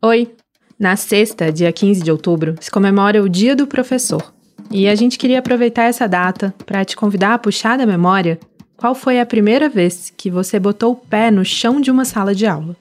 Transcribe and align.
Oi! 0.00 0.30
Na 0.78 0.94
sexta, 0.94 1.50
dia 1.50 1.72
15 1.72 2.04
de 2.04 2.12
outubro, 2.12 2.54
se 2.60 2.70
comemora 2.70 3.20
o 3.20 3.28
Dia 3.28 3.56
do 3.56 3.66
Professor. 3.66 4.32
E 4.70 4.86
a 4.86 4.94
gente 4.94 5.18
queria 5.18 5.40
aproveitar 5.40 5.86
essa 5.86 6.06
data 6.06 6.54
para 6.64 6.84
te 6.84 6.94
convidar 6.94 7.34
a 7.34 7.38
puxar 7.38 7.76
da 7.76 7.84
memória 7.84 8.38
qual 8.76 8.94
foi 8.94 9.18
a 9.18 9.26
primeira 9.26 9.68
vez 9.68 10.12
que 10.16 10.30
você 10.30 10.60
botou 10.60 10.92
o 10.92 10.96
pé 10.96 11.32
no 11.32 11.44
chão 11.44 11.80
de 11.80 11.90
uma 11.90 12.04
sala 12.04 12.32
de 12.32 12.46
aula. 12.46 12.76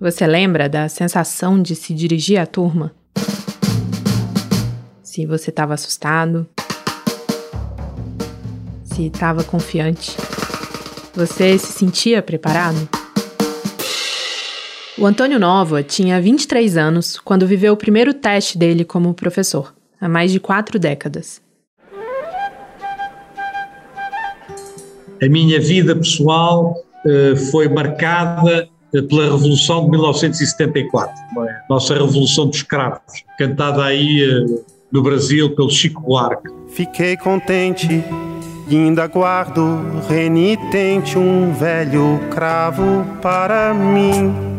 Você 0.00 0.26
lembra 0.26 0.68
da 0.68 0.88
sensação 0.88 1.62
de 1.62 1.76
se 1.76 1.94
dirigir 1.94 2.40
à 2.40 2.46
turma? 2.46 2.90
Se 5.04 5.24
você 5.24 5.50
estava 5.50 5.74
assustado, 5.74 6.48
se 8.82 9.06
estava 9.06 9.44
confiante, 9.44 10.16
você 11.14 11.56
se 11.56 11.72
sentia 11.72 12.20
preparado? 12.20 12.95
O 14.98 15.04
Antônio 15.04 15.38
Nova 15.38 15.82
tinha 15.82 16.18
23 16.18 16.74
anos 16.78 17.18
quando 17.18 17.46
viveu 17.46 17.74
o 17.74 17.76
primeiro 17.76 18.14
teste 18.14 18.56
dele 18.56 18.82
como 18.82 19.12
professor, 19.12 19.74
há 20.00 20.08
mais 20.08 20.32
de 20.32 20.40
quatro 20.40 20.78
décadas. 20.78 21.42
A 25.22 25.28
minha 25.28 25.60
vida 25.60 25.94
pessoal 25.94 26.74
uh, 27.04 27.36
foi 27.50 27.68
marcada 27.68 28.66
uh, 28.94 29.02
pela 29.02 29.24
Revolução 29.24 29.84
de 29.84 29.90
1974, 29.90 31.14
é? 31.46 31.56
nossa 31.68 31.92
Revolução 31.92 32.46
dos 32.46 32.56
Escravos, 32.56 33.22
cantada 33.38 33.84
aí 33.84 34.26
uh, 34.26 34.64
no 34.90 35.02
Brasil 35.02 35.54
pelo 35.54 35.68
Chico 35.68 36.00
Buarque. 36.00 36.48
Fiquei 36.68 37.18
contente 37.18 38.02
e 38.66 38.74
ainda 38.74 39.06
guardo 39.08 39.78
renitente 40.08 41.18
um 41.18 41.52
velho 41.52 42.18
cravo 42.30 43.04
para 43.20 43.74
mim. 43.74 44.55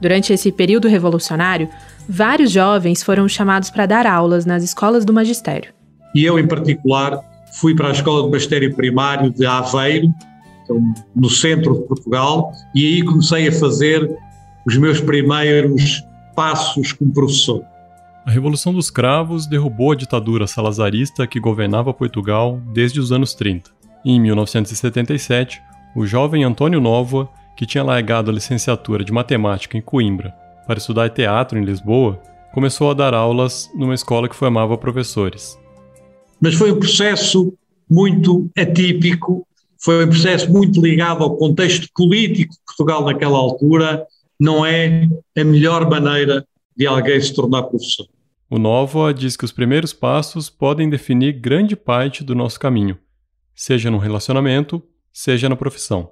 Durante 0.00 0.32
esse 0.32 0.52
período 0.52 0.88
revolucionário, 0.88 1.68
vários 2.08 2.50
jovens 2.50 3.02
foram 3.02 3.28
chamados 3.28 3.70
para 3.70 3.86
dar 3.86 4.06
aulas 4.06 4.44
nas 4.44 4.62
escolas 4.62 5.04
do 5.04 5.12
magistério. 5.12 5.72
E 6.14 6.24
eu, 6.24 6.38
em 6.38 6.46
particular, 6.46 7.20
fui 7.60 7.74
para 7.74 7.88
a 7.88 7.92
Escola 7.92 8.24
de 8.24 8.30
Magistério 8.30 8.74
Primário 8.74 9.30
de 9.30 9.46
Aveiro, 9.46 10.12
então, 10.64 10.82
no 11.14 11.30
centro 11.30 11.74
de 11.74 11.86
Portugal, 11.86 12.52
e 12.74 12.86
aí 12.86 13.02
comecei 13.02 13.48
a 13.48 13.52
fazer 13.52 14.16
os 14.66 14.76
meus 14.76 15.00
primeiros 15.00 16.02
passos 16.34 16.92
como 16.92 17.12
professor. 17.12 17.62
A 18.26 18.30
Revolução 18.30 18.74
dos 18.74 18.90
Cravos 18.90 19.46
derrubou 19.46 19.92
a 19.92 19.94
ditadura 19.94 20.46
salazarista 20.48 21.26
que 21.26 21.38
governava 21.38 21.94
Portugal 21.94 22.60
desde 22.74 22.98
os 22.98 23.12
anos 23.12 23.34
30. 23.34 23.70
E 24.04 24.12
em 24.12 24.20
1977, 24.20 25.62
o 25.94 26.04
jovem 26.04 26.42
Antônio 26.42 26.80
Nova 26.80 27.28
que 27.56 27.66
tinha 27.66 27.82
largado 27.82 28.30
a 28.30 28.34
licenciatura 28.34 29.02
de 29.02 29.12
matemática 29.12 29.78
em 29.78 29.80
Coimbra 29.80 30.34
para 30.66 30.78
estudar 30.78 31.08
teatro 31.10 31.58
em 31.58 31.64
Lisboa, 31.64 32.20
começou 32.52 32.90
a 32.90 32.94
dar 32.94 33.14
aulas 33.14 33.70
numa 33.74 33.94
escola 33.94 34.28
que 34.28 34.36
formava 34.36 34.76
professores. 34.76 35.58
Mas 36.40 36.54
foi 36.54 36.72
um 36.72 36.78
processo 36.78 37.52
muito 37.88 38.50
atípico, 38.56 39.46
foi 39.78 40.04
um 40.04 40.08
processo 40.08 40.52
muito 40.52 40.80
ligado 40.80 41.22
ao 41.22 41.36
contexto 41.36 41.88
político 41.94 42.52
de 42.52 42.60
Portugal 42.66 43.04
naquela 43.04 43.38
altura, 43.38 44.06
não 44.38 44.66
é 44.66 45.08
a 45.36 45.44
melhor 45.44 45.88
maneira 45.88 46.46
de 46.76 46.86
alguém 46.86 47.20
se 47.20 47.34
tornar 47.34 47.62
professor. 47.62 48.06
O 48.50 48.58
Nova 48.58 49.12
diz 49.14 49.36
que 49.36 49.44
os 49.44 49.52
primeiros 49.52 49.92
passos 49.92 50.50
podem 50.50 50.90
definir 50.90 51.32
grande 51.32 51.74
parte 51.74 52.22
do 52.22 52.34
nosso 52.34 52.60
caminho, 52.60 52.98
seja 53.54 53.90
no 53.90 53.98
relacionamento, 53.98 54.82
seja 55.12 55.48
na 55.48 55.56
profissão. 55.56 56.10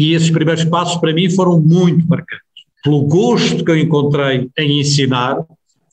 E 0.00 0.14
esses 0.14 0.30
primeiros 0.30 0.64
passos 0.64 0.96
para 0.98 1.12
mim 1.12 1.28
foram 1.28 1.60
muito 1.60 2.08
marcantes. 2.08 2.48
Pelo 2.82 3.02
gosto 3.02 3.62
que 3.62 3.70
eu 3.70 3.76
encontrei 3.76 4.48
em 4.56 4.80
ensinar, 4.80 5.44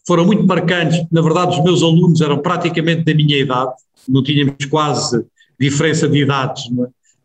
foram 0.07 0.25
muito 0.25 0.47
marcantes. 0.47 1.05
Na 1.11 1.21
verdade, 1.21 1.57
os 1.57 1.61
meus 1.61 1.83
alunos 1.83 2.21
eram 2.21 2.37
praticamente 2.37 3.03
da 3.03 3.13
minha 3.13 3.37
idade, 3.37 3.73
não 4.07 4.23
tínhamos 4.23 4.63
quase 4.69 5.25
diferença 5.59 6.07
de 6.07 6.19
idades 6.19 6.63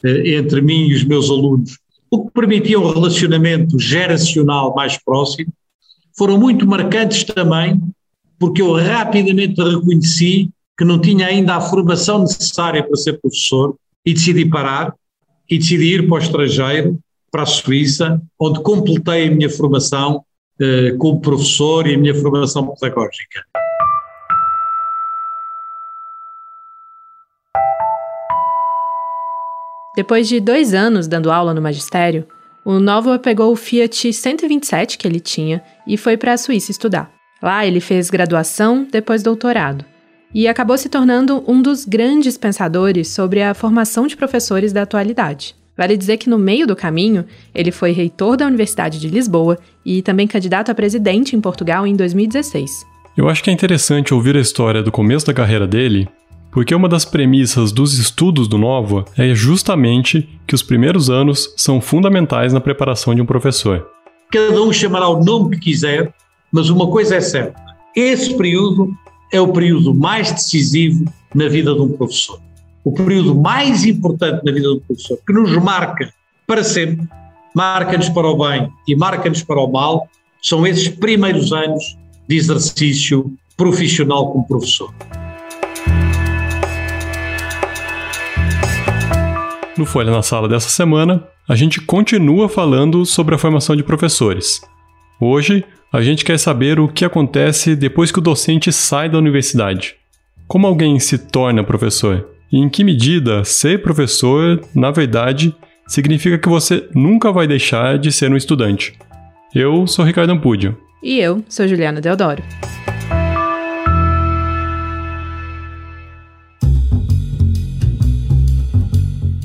é? 0.04 0.34
entre 0.34 0.60
mim 0.60 0.88
e 0.88 0.94
os 0.94 1.04
meus 1.04 1.30
alunos, 1.30 1.78
o 2.10 2.24
que 2.24 2.32
permitia 2.32 2.80
um 2.80 2.92
relacionamento 2.92 3.78
geracional 3.78 4.74
mais 4.74 4.98
próximo. 5.04 5.52
Foram 6.18 6.36
muito 6.36 6.66
marcantes 6.66 7.22
também, 7.22 7.80
porque 8.40 8.60
eu 8.60 8.72
rapidamente 8.72 9.62
reconheci 9.62 10.50
que 10.76 10.84
não 10.84 11.00
tinha 11.00 11.28
ainda 11.28 11.54
a 11.54 11.60
formação 11.60 12.22
necessária 12.22 12.82
para 12.82 12.96
ser 12.96 13.20
professor 13.20 13.76
e 14.04 14.12
decidi 14.12 14.44
parar 14.46 14.92
e 15.52 15.58
decidi 15.58 15.96
ir 15.96 16.08
para 16.08 16.14
o 16.14 16.18
estrangeiro, 16.18 16.98
para 17.30 17.42
a 17.42 17.46
Suíça, 17.46 18.22
onde 18.40 18.62
completei 18.62 19.28
a 19.28 19.30
minha 19.30 19.50
formação 19.50 20.24
eh, 20.58 20.92
como 20.96 21.20
professor 21.20 21.86
e 21.86 21.94
a 21.94 21.98
minha 21.98 22.14
formação 22.14 22.66
pedagógica. 22.68 23.44
Depois 29.94 30.26
de 30.26 30.40
dois 30.40 30.72
anos 30.72 31.06
dando 31.06 31.30
aula 31.30 31.52
no 31.52 31.60
magistério, 31.60 32.26
o 32.64 32.80
Novo 32.80 33.18
pegou 33.18 33.52
o 33.52 33.56
Fiat 33.56 34.10
127 34.10 34.96
que 34.96 35.06
ele 35.06 35.20
tinha 35.20 35.62
e 35.86 35.98
foi 35.98 36.16
para 36.16 36.32
a 36.32 36.38
Suíça 36.38 36.70
estudar. 36.70 37.12
Lá 37.42 37.66
ele 37.66 37.80
fez 37.80 38.08
graduação, 38.08 38.88
depois 38.90 39.22
doutorado 39.22 39.91
e 40.34 40.48
acabou 40.48 40.76
se 40.78 40.88
tornando 40.88 41.42
um 41.46 41.60
dos 41.60 41.84
grandes 41.84 42.38
pensadores 42.38 43.08
sobre 43.08 43.42
a 43.42 43.54
formação 43.54 44.06
de 44.06 44.16
professores 44.16 44.72
da 44.72 44.82
atualidade. 44.82 45.54
Vale 45.76 45.96
dizer 45.96 46.18
que 46.18 46.28
no 46.28 46.38
meio 46.38 46.66
do 46.66 46.76
caminho, 46.76 47.24
ele 47.54 47.72
foi 47.72 47.92
reitor 47.92 48.36
da 48.36 48.46
Universidade 48.46 49.00
de 49.00 49.08
Lisboa 49.08 49.58
e 49.84 50.02
também 50.02 50.26
candidato 50.26 50.70
a 50.70 50.74
presidente 50.74 51.34
em 51.34 51.40
Portugal 51.40 51.86
em 51.86 51.96
2016. 51.96 52.70
Eu 53.16 53.28
acho 53.28 53.42
que 53.42 53.50
é 53.50 53.52
interessante 53.52 54.14
ouvir 54.14 54.36
a 54.36 54.40
história 54.40 54.82
do 54.82 54.92
começo 54.92 55.26
da 55.26 55.34
carreira 55.34 55.66
dele, 55.66 56.08
porque 56.50 56.74
uma 56.74 56.88
das 56.88 57.04
premissas 57.04 57.72
dos 57.72 57.98
estudos 57.98 58.46
do 58.46 58.58
Nova 58.58 59.04
é 59.16 59.34
justamente 59.34 60.28
que 60.46 60.54
os 60.54 60.62
primeiros 60.62 61.08
anos 61.08 61.52
são 61.56 61.80
fundamentais 61.80 62.52
na 62.52 62.60
preparação 62.60 63.14
de 63.14 63.22
um 63.22 63.26
professor. 63.26 63.86
Cada 64.30 64.62
um 64.62 64.72
chamará 64.72 65.08
o 65.08 65.22
nome 65.22 65.56
que 65.56 65.70
quiser, 65.70 66.12
mas 66.50 66.68
uma 66.68 66.86
coisa 66.86 67.16
é 67.16 67.20
certa: 67.20 67.60
esse 67.96 68.34
período 68.36 68.94
é 69.32 69.40
o 69.40 69.48
período 69.48 69.94
mais 69.94 70.30
decisivo 70.30 71.10
na 71.34 71.48
vida 71.48 71.74
de 71.74 71.80
um 71.80 71.88
professor. 71.88 72.38
O 72.84 72.92
período 72.92 73.34
mais 73.34 73.84
importante 73.86 74.44
na 74.44 74.52
vida 74.52 74.70
um 74.70 74.80
professor, 74.80 75.18
que 75.26 75.32
nos 75.32 75.50
marca 75.56 76.12
para 76.46 76.62
sempre, 76.62 77.08
marca-nos 77.54 78.10
para 78.10 78.26
o 78.26 78.36
bem 78.36 78.68
e 78.86 78.94
marca-nos 78.94 79.42
para 79.42 79.58
o 79.58 79.72
mal, 79.72 80.06
são 80.42 80.66
esses 80.66 80.88
primeiros 80.88 81.52
anos 81.52 81.96
de 82.28 82.36
exercício 82.36 83.32
profissional 83.56 84.30
como 84.32 84.46
professor. 84.46 84.92
No 89.78 89.86
Folha 89.86 90.10
na 90.10 90.22
Sala 90.22 90.48
dessa 90.48 90.68
semana, 90.68 91.26
a 91.48 91.56
gente 91.56 91.80
continua 91.80 92.48
falando 92.48 93.06
sobre 93.06 93.34
a 93.34 93.38
formação 93.38 93.74
de 93.74 93.82
professores. 93.82 94.60
Hoje, 95.18 95.64
a 95.92 96.00
gente 96.00 96.24
quer 96.24 96.38
saber 96.38 96.80
o 96.80 96.88
que 96.88 97.04
acontece 97.04 97.76
depois 97.76 98.10
que 98.10 98.18
o 98.18 98.22
docente 98.22 98.72
sai 98.72 99.10
da 99.10 99.18
universidade. 99.18 99.96
Como 100.48 100.66
alguém 100.66 100.98
se 100.98 101.18
torna 101.18 101.62
professor? 101.62 102.28
E 102.50 102.58
em 102.58 102.68
que 102.68 102.82
medida 102.82 103.44
ser 103.44 103.82
professor, 103.82 104.58
na 104.74 104.90
verdade, 104.90 105.54
significa 105.86 106.38
que 106.38 106.48
você 106.48 106.88
nunca 106.94 107.30
vai 107.30 107.46
deixar 107.46 107.98
de 107.98 108.10
ser 108.10 108.32
um 108.32 108.36
estudante? 108.36 108.98
Eu 109.54 109.86
sou 109.86 110.02
Ricardo 110.02 110.30
Ampúdio. 110.30 110.78
E 111.02 111.18
eu 111.18 111.44
sou 111.46 111.68
Juliana 111.68 112.00
Deodoro. 112.00 112.42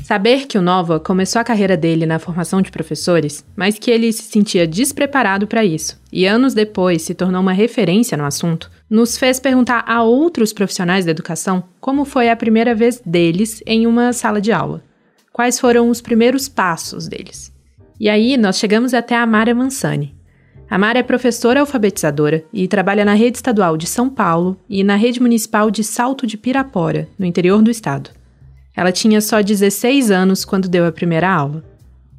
Saber 0.08 0.46
que 0.46 0.56
o 0.56 0.62
Nova 0.62 0.98
começou 0.98 1.38
a 1.38 1.44
carreira 1.44 1.76
dele 1.76 2.06
na 2.06 2.18
formação 2.18 2.62
de 2.62 2.70
professores, 2.70 3.44
mas 3.54 3.78
que 3.78 3.90
ele 3.90 4.10
se 4.10 4.22
sentia 4.22 4.66
despreparado 4.66 5.46
para 5.46 5.66
isso, 5.66 6.00
e 6.10 6.24
anos 6.24 6.54
depois 6.54 7.02
se 7.02 7.12
tornou 7.12 7.42
uma 7.42 7.52
referência 7.52 8.16
no 8.16 8.24
assunto, 8.24 8.70
nos 8.88 9.18
fez 9.18 9.38
perguntar 9.38 9.84
a 9.86 10.02
outros 10.02 10.50
profissionais 10.50 11.04
da 11.04 11.10
educação 11.10 11.62
como 11.78 12.06
foi 12.06 12.30
a 12.30 12.36
primeira 12.36 12.74
vez 12.74 13.02
deles 13.04 13.62
em 13.66 13.86
uma 13.86 14.14
sala 14.14 14.40
de 14.40 14.50
aula. 14.50 14.82
Quais 15.30 15.60
foram 15.60 15.90
os 15.90 16.00
primeiros 16.00 16.48
passos 16.48 17.06
deles? 17.06 17.52
E 18.00 18.08
aí 18.08 18.38
nós 18.38 18.58
chegamos 18.58 18.94
até 18.94 19.14
a 19.14 19.26
Mara 19.26 19.54
Mansani. 19.54 20.16
A 20.70 20.78
Mara 20.78 21.00
é 21.00 21.02
professora 21.02 21.60
alfabetizadora 21.60 22.42
e 22.50 22.66
trabalha 22.66 23.04
na 23.04 23.12
rede 23.12 23.36
estadual 23.36 23.76
de 23.76 23.86
São 23.86 24.08
Paulo 24.08 24.58
e 24.70 24.82
na 24.82 24.96
rede 24.96 25.20
municipal 25.20 25.70
de 25.70 25.84
Salto 25.84 26.26
de 26.26 26.38
Pirapora, 26.38 27.06
no 27.18 27.26
interior 27.26 27.60
do 27.60 27.70
estado. 27.70 28.16
Ela 28.78 28.92
tinha 28.92 29.20
só 29.20 29.42
16 29.42 30.08
anos 30.08 30.44
quando 30.44 30.68
deu 30.68 30.86
a 30.86 30.92
primeira 30.92 31.28
aula. 31.28 31.64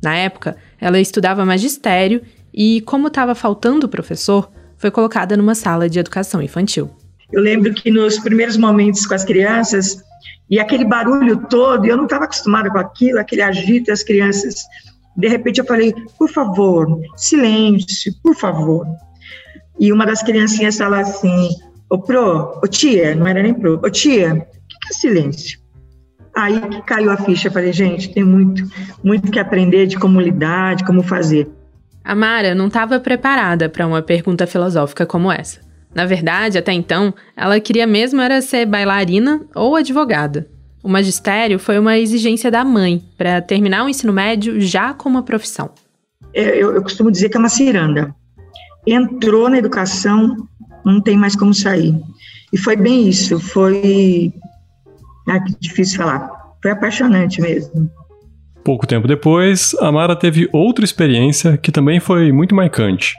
Na 0.03 0.13
época, 0.13 0.57
ela 0.77 0.99
estudava 0.99 1.45
magistério 1.45 2.21
e, 2.53 2.81
como 2.81 3.07
estava 3.07 3.33
faltando 3.33 3.87
professor, 3.87 4.51
foi 4.75 4.91
colocada 4.91 5.37
numa 5.37 5.55
sala 5.55 5.89
de 5.89 5.99
educação 5.99 6.41
infantil. 6.41 6.89
Eu 7.31 7.41
lembro 7.41 7.73
que 7.73 7.89
nos 7.89 8.19
primeiros 8.19 8.57
momentos 8.57 9.05
com 9.05 9.13
as 9.13 9.23
crianças, 9.23 10.03
e 10.49 10.59
aquele 10.59 10.83
barulho 10.83 11.47
todo, 11.49 11.85
eu 11.85 11.95
não 11.95 12.03
estava 12.03 12.25
acostumada 12.25 12.69
com 12.69 12.77
aquilo, 12.77 13.19
aquele 13.19 13.41
agito, 13.41 13.89
as 13.89 14.03
crianças 14.03 14.55
De 15.15 15.29
repente 15.29 15.61
eu 15.61 15.65
falei, 15.65 15.93
por 16.17 16.29
favor, 16.29 16.99
silêncio, 17.15 18.13
por 18.21 18.35
favor. 18.35 18.85
E 19.79 19.93
uma 19.93 20.05
das 20.05 20.21
criancinhas 20.21 20.77
fala 20.77 20.99
assim, 20.99 21.51
ô 21.89 21.97
pro, 21.99 22.59
ô 22.61 22.67
tia, 22.67 23.15
não 23.15 23.25
era 23.25 23.41
nem 23.41 23.53
pro, 23.53 23.79
ô 23.81 23.89
tia, 23.89 24.33
o 24.33 24.67
que 24.67 24.89
é 24.89 24.93
silêncio? 24.93 25.68
Aí 26.39 26.61
que 26.61 26.81
caiu 26.83 27.11
a 27.11 27.17
ficha, 27.17 27.51
falei, 27.51 27.73
gente, 27.73 28.13
tem 28.13 28.23
muito, 28.23 28.63
muito 29.03 29.29
que 29.29 29.37
aprender 29.37 29.87
de 29.87 29.97
como 29.99 30.21
lidar, 30.21 30.75
de 30.75 30.85
como 30.85 31.03
fazer. 31.03 31.49
A 32.01 32.15
Mara 32.15 32.55
não 32.55 32.67
estava 32.67 32.97
preparada 32.97 33.67
para 33.67 33.85
uma 33.85 34.01
pergunta 34.01 34.47
filosófica 34.47 35.05
como 35.05 35.29
essa. 35.29 35.59
Na 35.93 36.05
verdade, 36.05 36.57
até 36.57 36.71
então, 36.71 37.13
ela 37.35 37.59
queria 37.59 37.85
mesmo 37.85 38.21
era 38.21 38.41
ser 38.41 38.65
bailarina 38.65 39.41
ou 39.53 39.75
advogada. 39.75 40.47
O 40.81 40.87
magistério 40.87 41.59
foi 41.59 41.77
uma 41.77 41.97
exigência 41.97 42.49
da 42.49 42.63
mãe 42.63 43.03
para 43.17 43.41
terminar 43.41 43.83
o 43.83 43.89
ensino 43.89 44.13
médio 44.13 44.61
já 44.61 44.93
com 44.93 45.09
uma 45.09 45.23
profissão. 45.23 45.71
É, 46.33 46.55
eu, 46.57 46.73
eu, 46.73 46.81
costumo 46.81 47.11
dizer 47.11 47.27
que 47.27 47.35
é 47.35 47.39
uma 47.39 47.49
ciranda. 47.49 48.15
Entrou 48.87 49.49
na 49.49 49.57
educação, 49.57 50.37
não 50.85 51.01
tem 51.01 51.17
mais 51.17 51.35
como 51.35 51.53
sair. 51.53 51.99
E 52.53 52.57
foi 52.57 52.77
bem 52.77 53.09
isso, 53.09 53.39
foi. 53.39 54.31
Ah, 55.29 55.39
que 55.39 55.55
difícil 55.59 55.97
falar. 55.97 56.29
Foi 56.61 56.71
apaixonante 56.71 57.39
mesmo. 57.41 57.89
Pouco 58.63 58.87
tempo 58.87 59.07
depois, 59.07 59.75
a 59.79 59.91
Mara 59.91 60.15
teve 60.15 60.49
outra 60.51 60.83
experiência 60.83 61.57
que 61.57 61.71
também 61.71 61.99
foi 61.99 62.31
muito 62.31 62.55
marcante. 62.55 63.15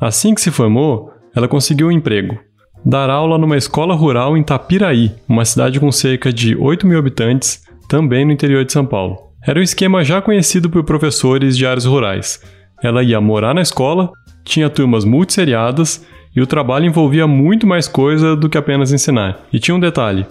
Assim 0.00 0.34
que 0.34 0.40
se 0.40 0.50
formou, 0.50 1.12
ela 1.34 1.48
conseguiu 1.48 1.88
um 1.88 1.92
emprego 1.92 2.38
dar 2.84 3.10
aula 3.10 3.36
numa 3.36 3.56
escola 3.56 3.94
rural 3.94 4.36
em 4.36 4.42
Tapiraí, 4.42 5.14
uma 5.28 5.44
cidade 5.44 5.78
com 5.78 5.92
cerca 5.92 6.32
de 6.32 6.56
8 6.56 6.86
mil 6.86 6.98
habitantes, 6.98 7.62
também 7.88 8.24
no 8.24 8.32
interior 8.32 8.64
de 8.64 8.72
São 8.72 8.86
Paulo. 8.86 9.18
Era 9.46 9.58
um 9.58 9.62
esquema 9.62 10.04
já 10.04 10.22
conhecido 10.22 10.70
por 10.70 10.84
professores 10.84 11.56
de 11.56 11.66
áreas 11.66 11.84
rurais. 11.84 12.42
Ela 12.82 13.02
ia 13.02 13.20
morar 13.20 13.54
na 13.54 13.60
escola, 13.60 14.10
tinha 14.44 14.70
turmas 14.70 15.04
multisseriadas 15.04 16.06
e 16.34 16.40
o 16.40 16.46
trabalho 16.46 16.86
envolvia 16.86 17.26
muito 17.26 17.66
mais 17.66 17.88
coisa 17.88 18.36
do 18.36 18.48
que 18.48 18.56
apenas 18.56 18.92
ensinar. 18.92 19.40
E 19.52 19.58
tinha 19.58 19.74
um 19.74 19.80
detalhe: 19.80 20.26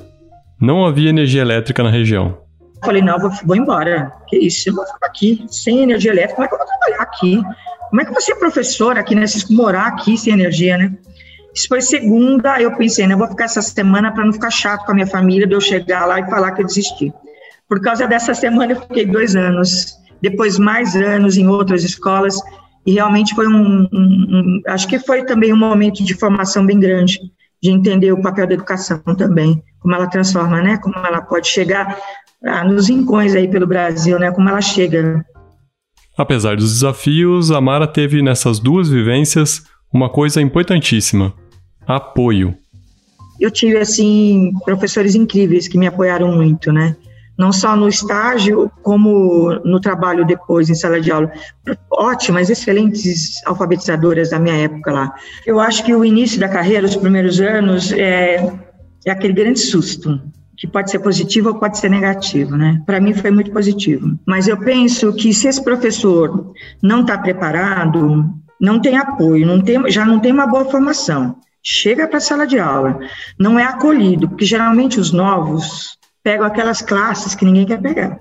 não 0.60 0.86
havia 0.86 1.10
energia 1.10 1.42
elétrica 1.42 1.84
na 1.84 1.90
região. 1.90 2.38
Falei, 2.84 3.02
não, 3.02 3.20
vou, 3.20 3.32
vou 3.46 3.56
embora. 3.56 4.12
Que 4.28 4.38
isso, 4.38 4.70
eu 4.70 4.76
vou 4.76 4.86
ficar 4.86 5.08
aqui 5.08 5.46
sem 5.50 5.82
energia 5.84 6.12
elétrica, 6.12 6.36
como 6.36 6.46
é 6.46 6.48
que 6.48 6.54
eu 6.54 6.58
vou 6.58 6.68
trabalhar 6.68 7.02
aqui? 7.02 7.42
Como 7.90 8.02
é 8.02 8.06
que 8.06 8.14
você 8.14 8.32
é 8.32 8.36
professor 8.36 8.98
aqui, 8.98 9.16
né? 9.16 9.26
Morar 9.50 9.88
aqui 9.88 10.18
sem 10.18 10.34
energia, 10.34 10.78
né? 10.78 10.94
Isso 11.54 11.68
foi 11.68 11.82
segunda, 11.82 12.62
eu 12.62 12.76
pensei, 12.78 13.08
né, 13.08 13.16
eu 13.16 13.18
vou 13.18 13.28
ficar 13.28 13.46
essa 13.46 13.62
semana 13.62 14.12
para 14.12 14.24
não 14.24 14.32
ficar 14.32 14.52
chato 14.52 14.86
com 14.86 14.92
a 14.92 14.96
minha 14.96 15.08
família, 15.08 15.48
de 15.48 15.54
eu 15.54 15.62
chegar 15.62 16.06
lá 16.06 16.20
e 16.20 16.30
falar 16.30 16.52
que 16.52 16.62
eu 16.62 16.66
desisti. 16.66 17.12
Por 17.68 17.82
causa 17.82 18.08
dessa 18.08 18.34
semana, 18.34 18.74
eu 18.74 18.82
fiquei 18.82 19.06
dois 19.06 19.36
anos, 19.36 19.98
depois 20.22 20.60
mais 20.60 20.96
anos 20.96 21.38
em 21.38 21.48
outras 21.48 21.84
escolas, 21.84 22.36
e 22.86 22.94
realmente 22.94 23.34
foi 23.34 23.48
um, 23.48 23.88
um, 23.92 23.92
um, 23.92 24.62
acho 24.68 24.88
que 24.88 25.00
foi 25.00 25.26
também 25.26 25.52
um 25.52 25.58
momento 25.58 26.04
de 26.04 26.14
formação 26.14 26.66
bem 26.66 26.80
grande, 26.80 27.20
de 27.62 27.72
entender 27.72 28.12
o 28.12 28.22
papel 28.22 28.48
da 28.48 28.54
educação 28.54 29.00
também, 29.18 29.62
como 29.80 29.94
ela 29.96 30.08
transforma, 30.08 30.62
né, 30.62 30.78
como 30.78 30.96
ela 30.98 31.22
pode 31.22 31.48
chegar 31.48 31.98
ah, 32.44 32.64
nos 32.64 32.90
rincões 32.90 33.36
aí 33.36 33.48
pelo 33.48 33.68
Brasil, 33.68 34.18
né, 34.18 34.32
como 34.32 34.50
ela 34.50 34.62
chega. 34.62 35.26
Apesar 36.18 36.56
dos 36.56 36.74
desafios, 36.74 37.52
a 37.52 37.62
Mara 37.62 37.88
teve 37.88 38.22
nessas 38.22 38.60
duas 38.60 38.90
vivências 38.90 39.64
uma 39.94 40.10
coisa 40.10 40.42
importantíssima: 40.42 41.34
apoio. 41.88 42.56
Eu 43.40 43.50
tive 43.50 43.78
assim 43.78 44.52
professores 44.66 45.16
incríveis 45.16 45.68
que 45.68 45.78
me 45.78 45.88
apoiaram 45.88 46.36
muito, 46.36 46.74
né? 46.74 46.96
Não 47.40 47.54
só 47.54 47.74
no 47.74 47.88
estágio, 47.88 48.70
como 48.84 49.54
no 49.64 49.80
trabalho 49.80 50.26
depois 50.26 50.70
em 50.70 50.76
sala 50.76 51.00
de 51.00 51.10
aula. 51.10 51.32
Ótimas, 51.90 52.50
excelentes 52.50 53.42
alfabetizadoras 53.46 54.32
da 54.32 54.40
minha 54.40 54.58
época 54.58 54.92
lá. 54.92 55.16
Eu 55.46 55.58
acho 55.58 55.86
que 55.86 55.96
o 55.96 56.04
início 56.04 56.38
da 56.38 56.50
carreira, 56.50 56.86
os 56.86 56.98
primeiros 56.98 57.40
anos, 57.40 57.94
é, 57.94 58.46
é 59.06 59.12
aquele 59.12 59.32
grande 59.32 59.60
susto, 59.60 60.22
que 60.58 60.68
pode 60.68 60.92
ser 60.92 61.00
positivo 61.00 61.48
ou 61.48 61.56
pode 61.56 61.78
ser 61.78 61.90
negativo, 61.90 62.58
né? 62.58 62.84
Para 62.86 63.00
mim 63.00 63.14
foi 63.14 63.32
muito 63.32 63.52
positivo. 63.52 64.20
Mas 64.28 64.50
eu 64.50 64.58
penso 64.58 65.14
que 65.14 65.34
se 65.34 65.48
esse 65.48 65.64
professor 65.64 66.54
não 66.84 67.02
está 67.02 67.18
preparado, 67.18 68.26
não 68.60 68.82
tem 68.82 68.98
apoio, 68.98 69.48
não 69.48 69.62
tem, 69.62 69.90
já 69.90 70.04
não 70.04 70.20
tem 70.20 70.34
uma 70.34 70.46
boa 70.46 70.66
formação, 70.66 71.38
chega 71.64 72.06
para 72.06 72.18
a 72.18 72.22
sala 72.22 72.46
de 72.46 72.60
aula, 72.60 73.00
não 73.40 73.58
é 73.58 73.64
acolhido, 73.64 74.28
porque 74.28 74.44
geralmente 74.44 75.00
os 75.00 75.14
novos 75.14 75.98
pegam 76.24 76.45
aquelas 76.45 76.81
classes 76.81 77.36
que 77.36 77.45
ninguém 77.45 77.66
quer 77.66 77.81
pegar. 77.81 78.19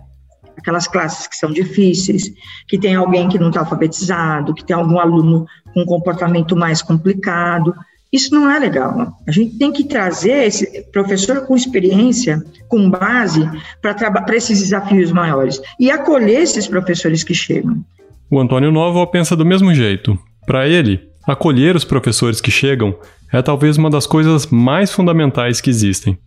Aquelas 0.56 0.88
classes 0.88 1.26
que 1.26 1.36
são 1.36 1.52
difíceis, 1.52 2.30
que 2.66 2.78
tem 2.78 2.94
alguém 2.94 3.28
que 3.28 3.38
não 3.38 3.48
está 3.48 3.60
alfabetizado, 3.60 4.54
que 4.54 4.64
tem 4.64 4.74
algum 4.74 4.98
aluno 4.98 5.46
com 5.72 5.82
um 5.82 5.86
comportamento 5.86 6.56
mais 6.56 6.82
complicado. 6.82 7.74
Isso 8.12 8.34
não 8.34 8.50
é 8.50 8.58
legal. 8.58 9.12
A 9.26 9.30
gente 9.30 9.56
tem 9.56 9.70
que 9.70 9.84
trazer 9.84 10.46
esse 10.46 10.82
professor 10.90 11.46
com 11.46 11.54
experiência, 11.54 12.42
com 12.68 12.90
base, 12.90 13.48
para 13.80 14.36
esses 14.36 14.60
desafios 14.60 15.12
maiores. 15.12 15.60
E 15.78 15.90
acolher 15.90 16.40
esses 16.42 16.66
professores 16.66 17.22
que 17.22 17.34
chegam. 17.34 17.84
O 18.30 18.40
Antônio 18.40 18.72
Novo 18.72 19.06
pensa 19.06 19.36
do 19.36 19.46
mesmo 19.46 19.72
jeito. 19.72 20.18
Para 20.44 20.66
ele, 20.66 21.08
acolher 21.26 21.76
os 21.76 21.84
professores 21.84 22.40
que 22.40 22.50
chegam 22.50 22.98
é 23.32 23.42
talvez 23.42 23.76
uma 23.76 23.90
das 23.90 24.06
coisas 24.06 24.46
mais 24.46 24.90
fundamentais 24.90 25.60
que 25.60 25.70
existem. 25.70 26.18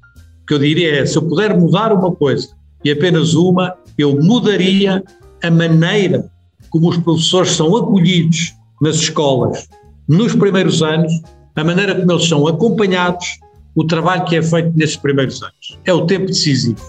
O 0.41 0.45
que 0.45 0.53
eu 0.53 0.59
diria 0.59 1.01
é: 1.01 1.05
se 1.05 1.17
eu 1.17 1.21
puder 1.21 1.57
mudar 1.57 1.93
uma 1.93 2.11
coisa, 2.11 2.49
e 2.83 2.91
apenas 2.91 3.33
uma, 3.33 3.75
eu 3.97 4.19
mudaria 4.21 5.03
a 5.43 5.51
maneira 5.51 6.29
como 6.69 6.89
os 6.89 6.97
professores 6.97 7.51
são 7.51 7.75
acolhidos 7.75 8.53
nas 8.81 8.95
escolas 8.95 9.67
nos 10.07 10.35
primeiros 10.35 10.81
anos, 10.81 11.13
a 11.55 11.63
maneira 11.63 11.95
como 11.95 12.11
eles 12.11 12.27
são 12.27 12.47
acompanhados, 12.47 13.39
o 13.75 13.85
trabalho 13.85 14.25
que 14.25 14.35
é 14.35 14.41
feito 14.41 14.71
nesses 14.75 14.97
primeiros 14.97 15.41
anos. 15.41 15.79
É 15.85 15.93
o 15.93 16.05
tempo 16.05 16.25
decisivo. 16.25 16.81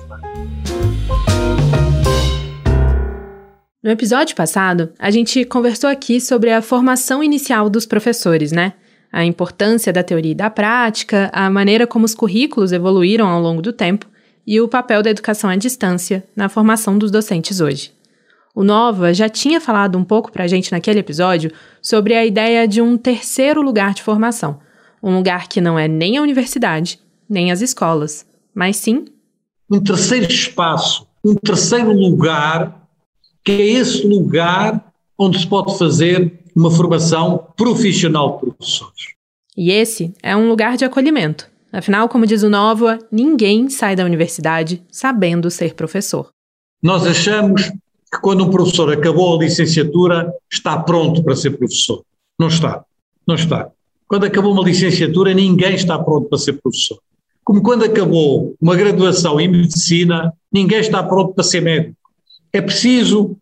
No 3.82 3.90
episódio 3.90 4.36
passado, 4.36 4.92
a 4.98 5.10
gente 5.10 5.44
conversou 5.44 5.90
aqui 5.90 6.20
sobre 6.20 6.52
a 6.52 6.62
formação 6.62 7.22
inicial 7.22 7.68
dos 7.68 7.84
professores, 7.84 8.52
né? 8.52 8.74
A 9.12 9.24
importância 9.24 9.92
da 9.92 10.02
teoria 10.02 10.32
e 10.32 10.34
da 10.34 10.48
prática, 10.48 11.30
a 11.34 11.50
maneira 11.50 11.86
como 11.86 12.06
os 12.06 12.14
currículos 12.14 12.72
evoluíram 12.72 13.28
ao 13.28 13.42
longo 13.42 13.60
do 13.60 13.72
tempo 13.72 14.06
e 14.46 14.60
o 14.60 14.66
papel 14.66 15.02
da 15.02 15.10
educação 15.10 15.50
à 15.50 15.56
distância 15.56 16.24
na 16.34 16.48
formação 16.48 16.96
dos 16.96 17.10
docentes 17.10 17.60
hoje. 17.60 17.92
O 18.54 18.64
Nova 18.64 19.14
já 19.14 19.28
tinha 19.28 19.60
falado 19.60 19.96
um 19.96 20.04
pouco 20.04 20.32
para 20.32 20.44
a 20.44 20.46
gente 20.46 20.72
naquele 20.72 21.00
episódio 21.00 21.52
sobre 21.80 22.14
a 22.14 22.24
ideia 22.24 22.66
de 22.66 22.80
um 22.80 22.96
terceiro 22.96 23.62
lugar 23.62 23.94
de 23.94 24.02
formação, 24.02 24.60
um 25.02 25.14
lugar 25.14 25.46
que 25.48 25.60
não 25.60 25.78
é 25.78 25.86
nem 25.86 26.16
a 26.16 26.22
universidade, 26.22 26.98
nem 27.28 27.52
as 27.52 27.60
escolas, 27.60 28.26
mas 28.54 28.76
sim 28.76 29.06
um 29.70 29.80
terceiro 29.80 30.26
espaço, 30.26 31.06
um 31.24 31.34
terceiro 31.34 31.92
lugar 31.92 32.88
que 33.42 33.52
é 33.52 33.66
esse 33.70 34.06
lugar 34.06 34.92
onde 35.18 35.38
se 35.38 35.46
pode 35.46 35.78
fazer 35.78 36.41
uma 36.54 36.70
formação 36.70 37.48
profissional 37.56 38.34
de 38.34 38.52
professores. 38.52 39.14
E 39.56 39.70
esse 39.70 40.12
é 40.22 40.36
um 40.36 40.48
lugar 40.48 40.76
de 40.76 40.84
acolhimento. 40.84 41.50
Afinal, 41.72 42.08
como 42.08 42.26
diz 42.26 42.42
o 42.42 42.50
Nova, 42.50 42.98
ninguém 43.10 43.70
sai 43.70 43.96
da 43.96 44.04
universidade 44.04 44.82
sabendo 44.90 45.50
ser 45.50 45.74
professor. 45.74 46.28
Nós 46.82 47.06
achamos 47.06 47.70
que 47.70 48.20
quando 48.20 48.44
um 48.44 48.50
professor 48.50 48.92
acabou 48.92 49.36
a 49.36 49.44
licenciatura 49.44 50.30
está 50.52 50.78
pronto 50.78 51.22
para 51.22 51.34
ser 51.34 51.52
professor. 51.52 52.04
Não 52.38 52.48
está. 52.48 52.84
Não 53.26 53.34
está. 53.34 53.70
Quando 54.06 54.24
acabou 54.24 54.52
uma 54.52 54.64
licenciatura, 54.64 55.32
ninguém 55.32 55.74
está 55.74 55.98
pronto 55.98 56.28
para 56.28 56.38
ser 56.38 56.54
professor. 56.54 56.98
Como 57.44 57.62
quando 57.62 57.84
acabou 57.84 58.54
uma 58.60 58.76
graduação 58.76 59.40
em 59.40 59.48
medicina, 59.48 60.32
ninguém 60.52 60.80
está 60.80 61.02
pronto 61.02 61.32
para 61.32 61.42
ser 61.42 61.62
médico. 61.62 61.96
É 62.52 62.60
preciso 62.60 63.36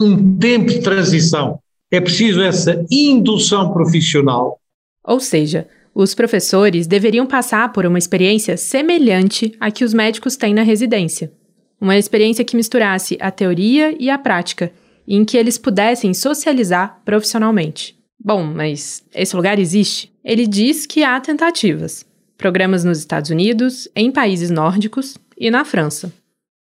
um 0.00 0.38
tempo 0.38 0.70
de 0.70 0.80
transição, 0.80 1.60
é 1.96 2.00
preciso 2.00 2.42
essa 2.42 2.84
indução 2.90 3.72
profissional. 3.72 4.58
Ou 5.06 5.20
seja, 5.20 5.68
os 5.94 6.14
professores 6.14 6.86
deveriam 6.86 7.26
passar 7.26 7.72
por 7.72 7.86
uma 7.86 7.98
experiência 7.98 8.56
semelhante 8.56 9.54
à 9.60 9.70
que 9.70 9.84
os 9.84 9.94
médicos 9.94 10.36
têm 10.36 10.52
na 10.52 10.62
residência. 10.62 11.32
Uma 11.80 11.96
experiência 11.96 12.44
que 12.44 12.56
misturasse 12.56 13.16
a 13.20 13.30
teoria 13.30 13.94
e 13.98 14.10
a 14.10 14.18
prática, 14.18 14.72
e 15.06 15.14
em 15.14 15.24
que 15.24 15.36
eles 15.36 15.58
pudessem 15.58 16.12
socializar 16.14 17.00
profissionalmente. 17.04 17.96
Bom, 18.18 18.42
mas 18.42 19.04
esse 19.14 19.36
lugar 19.36 19.58
existe? 19.58 20.10
Ele 20.24 20.46
diz 20.46 20.86
que 20.86 21.04
há 21.04 21.20
tentativas. 21.20 22.06
Programas 22.36 22.82
nos 22.82 22.98
Estados 22.98 23.30
Unidos, 23.30 23.88
em 23.94 24.10
países 24.10 24.50
nórdicos 24.50 25.16
e 25.38 25.50
na 25.50 25.64
França. 25.64 26.12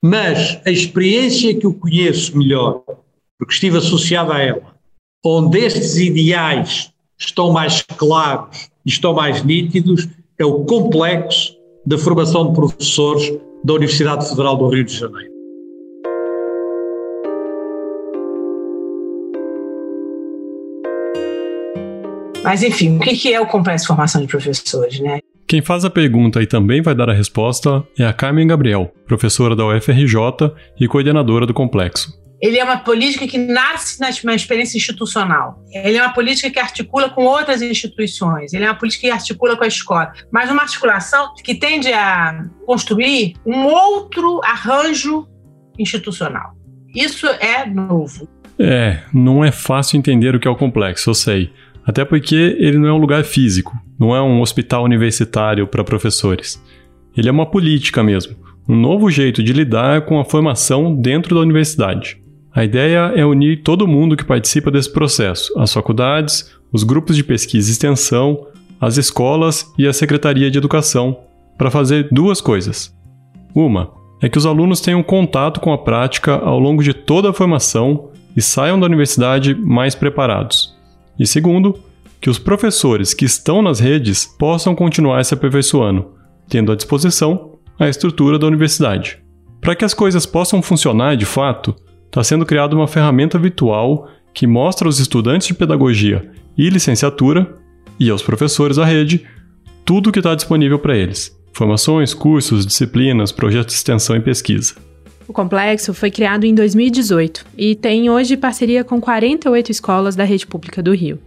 Mas 0.04 0.60
a 0.64 0.70
experiência 0.70 1.58
que 1.58 1.66
eu 1.66 1.74
conheço 1.74 2.36
melhor, 2.36 2.84
porque 3.36 3.54
estive 3.54 3.78
associado 3.78 4.30
a 4.30 4.40
ela, 4.40 4.77
onde 5.28 5.58
estes 5.58 5.98
ideais 5.98 6.90
estão 7.18 7.52
mais 7.52 7.82
claros 7.82 8.70
e 8.86 8.88
estão 8.88 9.12
mais 9.12 9.44
nítidos 9.44 10.08
é 10.38 10.44
o 10.44 10.64
complexo 10.64 11.54
da 11.84 11.98
formação 11.98 12.48
de 12.48 12.54
professores 12.54 13.38
da 13.62 13.74
Universidade 13.74 14.26
Federal 14.26 14.56
do 14.56 14.68
Rio 14.68 14.84
de 14.84 14.94
Janeiro. 14.94 15.28
Mas 22.42 22.62
enfim, 22.62 22.96
o 22.96 23.00
que 23.00 23.34
é 23.34 23.40
o 23.40 23.46
complexo 23.46 23.84
de 23.84 23.88
formação 23.88 24.22
de 24.22 24.28
professores, 24.28 25.00
né? 25.00 25.18
Quem 25.46 25.60
faz 25.60 25.84
a 25.84 25.90
pergunta 25.90 26.42
e 26.42 26.46
também 26.46 26.80
vai 26.80 26.94
dar 26.94 27.10
a 27.10 27.14
resposta 27.14 27.84
é 27.98 28.04
a 28.04 28.12
Carmen 28.12 28.46
Gabriel, 28.46 28.90
professora 29.06 29.56
da 29.56 29.66
UFRJ 29.66 30.52
e 30.78 30.86
coordenadora 30.86 31.46
do 31.46 31.52
complexo. 31.52 32.27
Ele 32.40 32.58
é 32.58 32.64
uma 32.64 32.78
política 32.78 33.26
que 33.26 33.36
nasce 33.36 34.00
na 34.00 34.34
experiência 34.34 34.76
institucional. 34.76 35.62
Ele 35.72 35.96
é 35.96 36.02
uma 36.02 36.12
política 36.12 36.48
que 36.50 36.58
articula 36.58 37.10
com 37.10 37.24
outras 37.24 37.60
instituições. 37.62 38.52
Ele 38.52 38.64
é 38.64 38.68
uma 38.68 38.78
política 38.78 39.08
que 39.08 39.12
articula 39.12 39.56
com 39.56 39.64
a 39.64 39.66
escola. 39.66 40.12
Mas 40.30 40.50
uma 40.50 40.62
articulação 40.62 41.34
que 41.42 41.54
tende 41.54 41.92
a 41.92 42.44
construir 42.64 43.34
um 43.44 43.64
outro 43.64 44.40
arranjo 44.44 45.26
institucional. 45.78 46.54
Isso 46.94 47.26
é 47.26 47.66
novo. 47.66 48.28
É, 48.58 49.02
não 49.12 49.44
é 49.44 49.52
fácil 49.52 49.98
entender 49.98 50.34
o 50.34 50.40
que 50.40 50.48
é 50.48 50.50
o 50.50 50.56
complexo, 50.56 51.10
eu 51.10 51.14
sei. 51.14 51.52
Até 51.84 52.04
porque 52.04 52.56
ele 52.58 52.78
não 52.78 52.88
é 52.88 52.92
um 52.92 52.98
lugar 52.98 53.24
físico, 53.24 53.72
não 53.98 54.14
é 54.14 54.20
um 54.20 54.40
hospital 54.40 54.84
universitário 54.84 55.66
para 55.66 55.82
professores. 55.82 56.62
Ele 57.16 57.28
é 57.28 57.32
uma 57.32 57.46
política 57.46 58.02
mesmo, 58.02 58.36
um 58.68 58.76
novo 58.76 59.10
jeito 59.10 59.42
de 59.42 59.52
lidar 59.52 60.02
com 60.02 60.20
a 60.20 60.24
formação 60.24 60.94
dentro 60.94 61.34
da 61.34 61.40
universidade. 61.40 62.20
A 62.58 62.64
ideia 62.64 63.12
é 63.14 63.24
unir 63.24 63.62
todo 63.62 63.86
mundo 63.86 64.16
que 64.16 64.24
participa 64.24 64.68
desse 64.68 64.92
processo, 64.92 65.56
as 65.56 65.72
faculdades, 65.72 66.52
os 66.72 66.82
grupos 66.82 67.14
de 67.14 67.22
pesquisa 67.22 67.68
e 67.68 67.70
extensão, 67.70 68.48
as 68.80 68.96
escolas 68.96 69.72
e 69.78 69.86
a 69.86 69.92
Secretaria 69.92 70.50
de 70.50 70.58
Educação, 70.58 71.20
para 71.56 71.70
fazer 71.70 72.08
duas 72.10 72.40
coisas. 72.40 72.92
Uma 73.54 73.92
é 74.20 74.28
que 74.28 74.36
os 74.36 74.44
alunos 74.44 74.80
tenham 74.80 75.04
contato 75.04 75.60
com 75.60 75.72
a 75.72 75.78
prática 75.78 76.34
ao 76.34 76.58
longo 76.58 76.82
de 76.82 76.92
toda 76.92 77.30
a 77.30 77.32
formação 77.32 78.10
e 78.36 78.42
saiam 78.42 78.80
da 78.80 78.86
universidade 78.86 79.54
mais 79.54 79.94
preparados. 79.94 80.76
E 81.16 81.28
segundo, 81.28 81.78
que 82.20 82.28
os 82.28 82.40
professores 82.40 83.14
que 83.14 83.24
estão 83.24 83.62
nas 83.62 83.78
redes 83.78 84.26
possam 84.26 84.74
continuar 84.74 85.24
se 85.24 85.32
aperfeiçoando, 85.32 86.08
tendo 86.48 86.72
à 86.72 86.74
disposição 86.74 87.52
a 87.78 87.88
estrutura 87.88 88.36
da 88.36 88.48
universidade. 88.48 89.20
Para 89.60 89.76
que 89.76 89.84
as 89.84 89.94
coisas 89.94 90.26
possam 90.26 90.60
funcionar 90.60 91.16
de 91.16 91.24
fato, 91.24 91.76
está 92.18 92.24
sendo 92.24 92.44
criada 92.44 92.74
uma 92.74 92.88
ferramenta 92.88 93.38
virtual 93.38 94.08
que 94.34 94.44
mostra 94.44 94.88
aos 94.88 94.98
estudantes 94.98 95.46
de 95.46 95.54
pedagogia 95.54 96.28
e 96.56 96.68
licenciatura 96.68 97.56
e 97.98 98.10
aos 98.10 98.22
professores 98.22 98.76
da 98.76 98.84
rede 98.84 99.24
tudo 99.84 100.10
o 100.10 100.12
que 100.12 100.18
está 100.18 100.34
disponível 100.34 100.80
para 100.80 100.96
eles: 100.96 101.36
formações, 101.52 102.12
cursos, 102.12 102.66
disciplinas, 102.66 103.30
projetos 103.30 103.72
de 103.72 103.78
extensão 103.78 104.16
e 104.16 104.20
pesquisa. 104.20 104.74
O 105.28 105.32
complexo 105.32 105.94
foi 105.94 106.10
criado 106.10 106.44
em 106.44 106.54
2018 106.54 107.46
e 107.56 107.76
tem 107.76 108.10
hoje 108.10 108.36
parceria 108.36 108.82
com 108.82 109.00
48 109.00 109.70
escolas 109.70 110.16
da 110.16 110.24
rede 110.24 110.44
pública 110.44 110.82
do 110.82 110.92
Rio. 110.92 111.20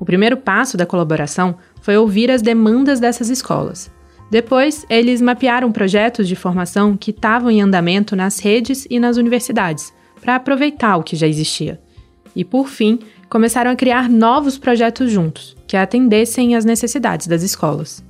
O 0.00 0.04
primeiro 0.04 0.38
passo 0.38 0.78
da 0.78 0.86
colaboração 0.86 1.56
foi 1.82 1.98
ouvir 1.98 2.30
as 2.30 2.40
demandas 2.40 3.00
dessas 3.00 3.28
escolas. 3.28 3.90
Depois, 4.30 4.86
eles 4.88 5.20
mapearam 5.20 5.70
projetos 5.70 6.26
de 6.26 6.36
formação 6.36 6.96
que 6.96 7.10
estavam 7.10 7.50
em 7.50 7.60
andamento 7.60 8.16
nas 8.16 8.38
redes 8.38 8.86
e 8.88 9.00
nas 9.00 9.16
universidades, 9.16 9.92
para 10.20 10.36
aproveitar 10.36 10.96
o 10.96 11.02
que 11.02 11.16
já 11.16 11.26
existia. 11.26 11.80
E, 12.34 12.44
por 12.44 12.68
fim, 12.68 12.98
começaram 13.28 13.70
a 13.70 13.76
criar 13.76 14.08
novos 14.08 14.58
projetos 14.58 15.10
juntos, 15.10 15.56
que 15.66 15.76
atendessem 15.76 16.54
às 16.54 16.64
necessidades 16.64 17.26
das 17.26 17.42
escolas. 17.42 18.04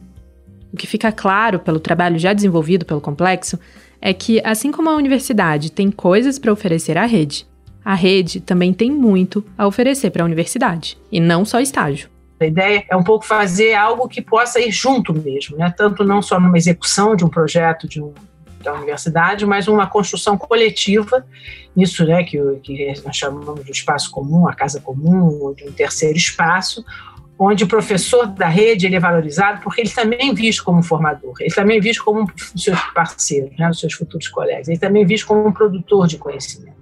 O 0.72 0.76
que 0.76 0.86
fica 0.86 1.10
claro 1.10 1.58
pelo 1.58 1.80
trabalho 1.80 2.18
já 2.18 2.32
desenvolvido 2.32 2.84
pelo 2.84 3.00
complexo 3.00 3.58
é 4.00 4.12
que, 4.12 4.40
assim 4.44 4.70
como 4.70 4.90
a 4.90 4.96
universidade 4.96 5.72
tem 5.72 5.90
coisas 5.90 6.38
para 6.38 6.52
oferecer 6.52 6.96
à 6.96 7.06
rede, 7.06 7.46
a 7.84 7.94
rede 7.94 8.40
também 8.40 8.72
tem 8.72 8.90
muito 8.90 9.44
a 9.56 9.66
oferecer 9.66 10.10
para 10.10 10.22
a 10.22 10.26
universidade, 10.26 10.98
e 11.10 11.18
não 11.20 11.44
só 11.44 11.58
estágio. 11.58 12.10
A 12.40 12.46
ideia 12.46 12.84
é 12.88 12.96
um 12.96 13.02
pouco 13.02 13.24
fazer 13.24 13.74
algo 13.74 14.06
que 14.06 14.22
possa 14.22 14.60
ir 14.60 14.70
junto 14.70 15.12
mesmo, 15.12 15.56
né? 15.56 15.72
tanto 15.76 16.04
não 16.04 16.22
só 16.22 16.38
numa 16.38 16.56
execução 16.56 17.16
de 17.16 17.24
um 17.24 17.28
projeto 17.28 17.88
de 17.88 18.00
um, 18.00 18.12
da 18.62 18.74
universidade, 18.74 19.46
mas 19.46 19.68
uma 19.68 19.86
construção 19.86 20.36
coletiva, 20.36 21.24
isso 21.76 22.04
né, 22.04 22.24
que, 22.24 22.38
que 22.62 22.94
nós 23.04 23.16
chamamos 23.16 23.64
de 23.64 23.70
espaço 23.70 24.10
comum, 24.10 24.48
a 24.48 24.54
casa 24.54 24.80
comum, 24.80 25.54
de 25.54 25.64
um 25.64 25.72
terceiro 25.72 26.16
espaço, 26.16 26.84
onde 27.38 27.64
o 27.64 27.68
professor 27.68 28.26
da 28.26 28.48
rede 28.48 28.86
ele 28.86 28.96
é 28.96 29.00
valorizado 29.00 29.60
porque 29.62 29.80
ele 29.80 29.90
também 29.90 30.30
é 30.30 30.34
visto 30.34 30.64
como 30.64 30.82
formador, 30.82 31.34
ele 31.40 31.54
também 31.54 31.78
é 31.78 31.80
visto 31.80 32.04
como 32.04 32.22
um 32.22 32.58
seus 32.58 32.80
parceiros, 32.92 33.56
né, 33.56 33.70
os 33.70 33.78
seus 33.78 33.94
futuros 33.94 34.28
colegas, 34.28 34.68
ele 34.68 34.78
também 34.78 35.02
é 35.02 35.06
visto 35.06 35.26
como 35.26 35.46
um 35.46 35.52
produtor 35.52 36.06
de 36.08 36.18
conhecimento. 36.18 36.78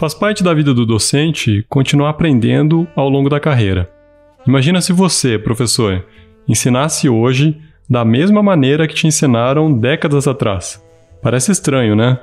Faz 0.00 0.14
parte 0.14 0.42
da 0.42 0.54
vida 0.54 0.72
do 0.72 0.86
docente 0.86 1.62
continuar 1.68 2.08
aprendendo 2.08 2.88
ao 2.96 3.10
longo 3.10 3.28
da 3.28 3.38
carreira. 3.38 3.99
Imagina 4.46 4.80
se 4.80 4.92
você, 4.92 5.38
professor, 5.38 6.04
ensinasse 6.48 7.08
hoje 7.08 7.60
da 7.88 8.04
mesma 8.04 8.42
maneira 8.42 8.86
que 8.86 8.94
te 8.94 9.06
ensinaram 9.06 9.72
décadas 9.72 10.26
atrás. 10.26 10.82
Parece 11.22 11.52
estranho, 11.52 11.94
né? 11.94 12.18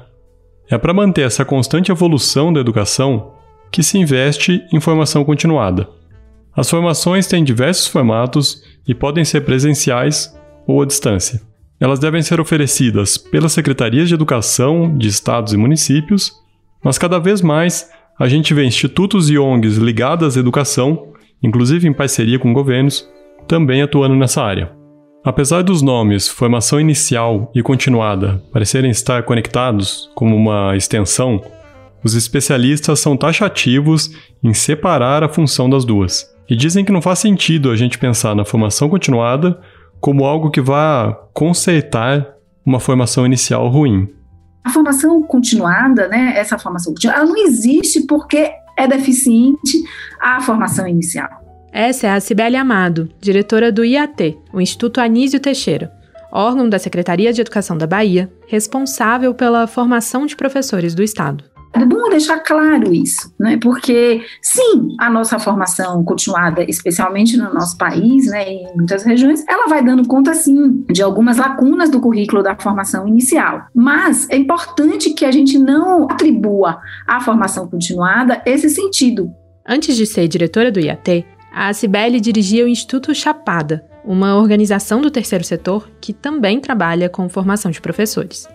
É 0.69 0.77
para 0.77 0.93
manter 0.93 1.21
essa 1.21 1.45
constante 1.45 1.91
evolução 1.91 2.51
da 2.51 2.59
educação 2.59 3.33
que 3.71 3.83
se 3.83 3.97
investe 3.97 4.61
em 4.73 4.79
formação 4.79 5.23
continuada. 5.23 5.87
As 6.55 6.69
formações 6.69 7.27
têm 7.27 7.43
diversos 7.43 7.87
formatos 7.87 8.63
e 8.87 8.95
podem 8.95 9.23
ser 9.23 9.41
presenciais 9.41 10.35
ou 10.65 10.81
à 10.81 10.85
distância. 10.85 11.41
Elas 11.79 11.99
devem 11.99 12.21
ser 12.21 12.41
oferecidas 12.41 13.17
pelas 13.17 13.51
secretarias 13.51 14.07
de 14.07 14.15
educação 14.15 14.97
de 14.97 15.07
estados 15.07 15.53
e 15.53 15.57
municípios, 15.57 16.31
mas 16.83 16.97
cada 16.97 17.19
vez 17.19 17.41
mais 17.41 17.91
a 18.19 18.27
gente 18.27 18.53
vê 18.53 18.65
institutos 18.65 19.29
e 19.29 19.37
ONGs 19.37 19.77
ligados 19.77 20.35
à 20.35 20.39
educação, 20.39 21.13
inclusive 21.41 21.87
em 21.87 21.93
parceria 21.93 22.39
com 22.39 22.53
governos, 22.53 23.07
também 23.47 23.81
atuando 23.81 24.15
nessa 24.15 24.43
área. 24.43 24.71
Apesar 25.23 25.61
dos 25.61 25.81
nomes 25.81 26.27
formação 26.27 26.79
inicial 26.79 27.51
e 27.53 27.61
continuada 27.61 28.41
parecerem 28.53 28.89
estar 28.89 29.23
conectados 29.23 30.09
como 30.15 30.35
uma 30.35 30.75
extensão, 30.75 31.41
os 32.03 32.15
especialistas 32.15 32.99
são 32.99 33.17
taxativos 33.17 34.11
em 34.43 34.53
separar 34.53 35.23
a 35.23 35.29
função 35.29 35.69
das 35.69 35.83
duas. 35.83 36.25
E 36.49 36.55
dizem 36.55 36.85
que 36.85 36.91
não 36.91 37.01
faz 37.01 37.19
sentido 37.19 37.69
a 37.69 37.75
gente 37.75 37.97
pensar 37.97 38.35
na 38.35 38.45
formação 38.45 38.87
continuada 38.87 39.59
como 39.99 40.23
algo 40.23 40.49
que 40.49 40.61
vá 40.61 41.11
consertar 41.33 42.25
uma 42.65 42.79
formação 42.79 43.25
inicial 43.25 43.67
ruim. 43.67 44.07
A 44.63 44.69
formação 44.69 45.21
continuada, 45.23 46.07
né, 46.07 46.33
essa 46.37 46.57
formação 46.57 46.93
continuada, 46.93 47.21
ela 47.21 47.29
não 47.29 47.37
existe 47.37 48.05
porque 48.07 48.51
é 48.77 48.87
deficiente 48.87 49.83
a 50.21 50.39
formação 50.39 50.87
inicial. 50.87 51.29
Essa 51.71 52.07
é 52.07 52.09
a 52.11 52.19
Cibele 52.19 52.55
Amado, 52.55 53.09
diretora 53.19 53.71
do 53.71 53.83
IAT, 53.83 54.37
o 54.53 54.61
Instituto 54.61 55.01
Anísio 55.01 55.39
Teixeira, 55.39 55.91
órgão 56.31 56.69
da 56.69 56.79
Secretaria 56.79 57.33
de 57.33 57.41
Educação 57.41 57.77
da 57.77 57.87
Bahia, 57.87 58.31
responsável 58.47 59.33
pela 59.33 59.67
formação 59.67 60.25
de 60.25 60.35
professores 60.35 60.95
do 60.95 61.03
Estado. 61.03 61.43
É 61.73 61.85
bom 61.85 62.09
deixar 62.09 62.39
claro 62.39 62.93
isso, 62.93 63.33
né? 63.39 63.57
porque, 63.61 64.21
sim, 64.41 64.95
a 64.99 65.09
nossa 65.09 65.37
formação 65.37 66.03
continuada, 66.03 66.63
especialmente 66.63 67.37
no 67.37 67.53
nosso 67.53 67.77
país, 67.77 68.27
né, 68.27 68.49
em 68.49 68.75
muitas 68.75 69.03
regiões, 69.03 69.43
ela 69.47 69.67
vai 69.67 69.83
dando 69.83 70.07
conta, 70.07 70.33
sim, 70.33 70.85
de 70.89 71.01
algumas 71.01 71.37
lacunas 71.37 71.89
do 71.89 71.99
currículo 71.99 72.41
da 72.41 72.55
formação 72.55 73.07
inicial. 73.07 73.67
Mas 73.75 74.27
é 74.29 74.37
importante 74.37 75.13
que 75.13 75.25
a 75.25 75.31
gente 75.31 75.59
não 75.59 76.05
atribua 76.05 76.79
à 77.05 77.19
formação 77.19 77.67
continuada 77.67 78.41
esse 78.45 78.69
sentido. 78.69 79.31
Antes 79.67 79.95
de 79.95 80.05
ser 80.05 80.27
diretora 80.27 80.71
do 80.71 80.79
IAT, 80.79 81.25
a 81.53 81.73
Cibele 81.73 82.19
dirigia 82.19 82.65
o 82.65 82.67
Instituto 82.67 83.13
Chapada, 83.13 83.85
uma 84.05 84.35
organização 84.35 85.01
do 85.01 85.11
terceiro 85.11 85.43
setor 85.43 85.89
que 85.99 86.13
também 86.13 86.59
trabalha 86.59 87.09
com 87.09 87.27
formação 87.27 87.69
de 87.69 87.81
professores. 87.81 88.47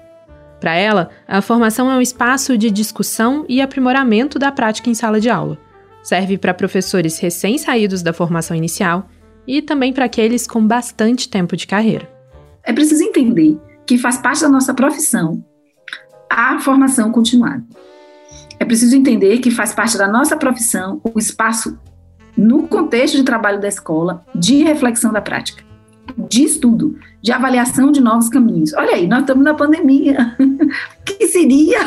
Para 0.62 0.76
ela, 0.76 1.10
a 1.26 1.42
formação 1.42 1.90
é 1.90 1.96
um 1.96 2.00
espaço 2.00 2.56
de 2.56 2.70
discussão 2.70 3.44
e 3.48 3.60
aprimoramento 3.60 4.38
da 4.38 4.52
prática 4.52 4.88
em 4.88 4.94
sala 4.94 5.20
de 5.20 5.28
aula. 5.28 5.58
Serve 6.04 6.38
para 6.38 6.54
professores 6.54 7.18
recém-saídos 7.18 8.00
da 8.00 8.12
formação 8.12 8.56
inicial 8.56 9.08
e 9.44 9.60
também 9.60 9.92
para 9.92 10.04
aqueles 10.04 10.46
com 10.46 10.64
bastante 10.64 11.28
tempo 11.28 11.56
de 11.56 11.66
carreira. 11.66 12.08
É 12.62 12.72
preciso 12.72 13.02
entender 13.02 13.60
que 13.84 13.98
faz 13.98 14.18
parte 14.18 14.42
da 14.42 14.48
nossa 14.48 14.72
profissão 14.72 15.44
a 16.30 16.60
formação 16.60 17.10
continuada. 17.10 17.64
É 18.60 18.64
preciso 18.64 18.94
entender 18.94 19.38
que 19.38 19.50
faz 19.50 19.74
parte 19.74 19.98
da 19.98 20.06
nossa 20.06 20.36
profissão 20.36 21.00
o 21.12 21.18
espaço 21.18 21.76
no 22.36 22.68
contexto 22.68 23.16
de 23.16 23.24
trabalho 23.24 23.60
da 23.60 23.66
escola, 23.66 24.24
de 24.32 24.62
reflexão 24.62 25.12
da 25.12 25.20
prática, 25.20 25.64
de 26.32 26.44
estudo, 26.44 26.96
de 27.20 27.30
avaliação 27.30 27.92
de 27.92 28.00
novos 28.00 28.30
caminhos. 28.30 28.72
Olha 28.72 28.94
aí, 28.94 29.06
nós 29.06 29.20
estamos 29.20 29.44
na 29.44 29.52
pandemia. 29.52 30.34
o 30.40 31.04
que 31.04 31.26
seria 31.26 31.80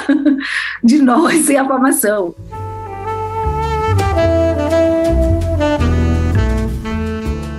de 0.84 1.00
nós 1.00 1.46
sem 1.46 1.58
a 1.58 1.66
formação? 1.66 2.36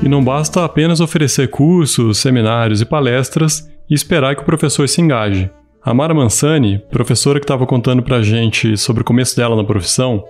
E 0.01 0.09
não 0.09 0.23
basta 0.23 0.65
apenas 0.65 1.01
oferecer 1.01 1.51
cursos, 1.51 2.19
seminários 2.19 2.81
e 2.81 2.85
palestras 2.85 3.69
e 3.91 3.95
esperar 3.95 4.37
que 4.37 4.43
o 4.43 4.47
professor 4.47 4.89
se 4.89 5.01
engaje. 5.01 5.51
A 5.83 5.93
Mara 5.93 6.15
Mansani, 6.15 6.81
professora 6.93 7.41
que 7.41 7.45
estava 7.45 7.67
contando 7.67 8.01
pra 8.01 8.23
gente 8.23 8.77
sobre 8.77 9.03
o 9.03 9.05
começo 9.05 9.37
dela 9.37 9.57
na 9.57 9.65
profissão, 9.65 10.23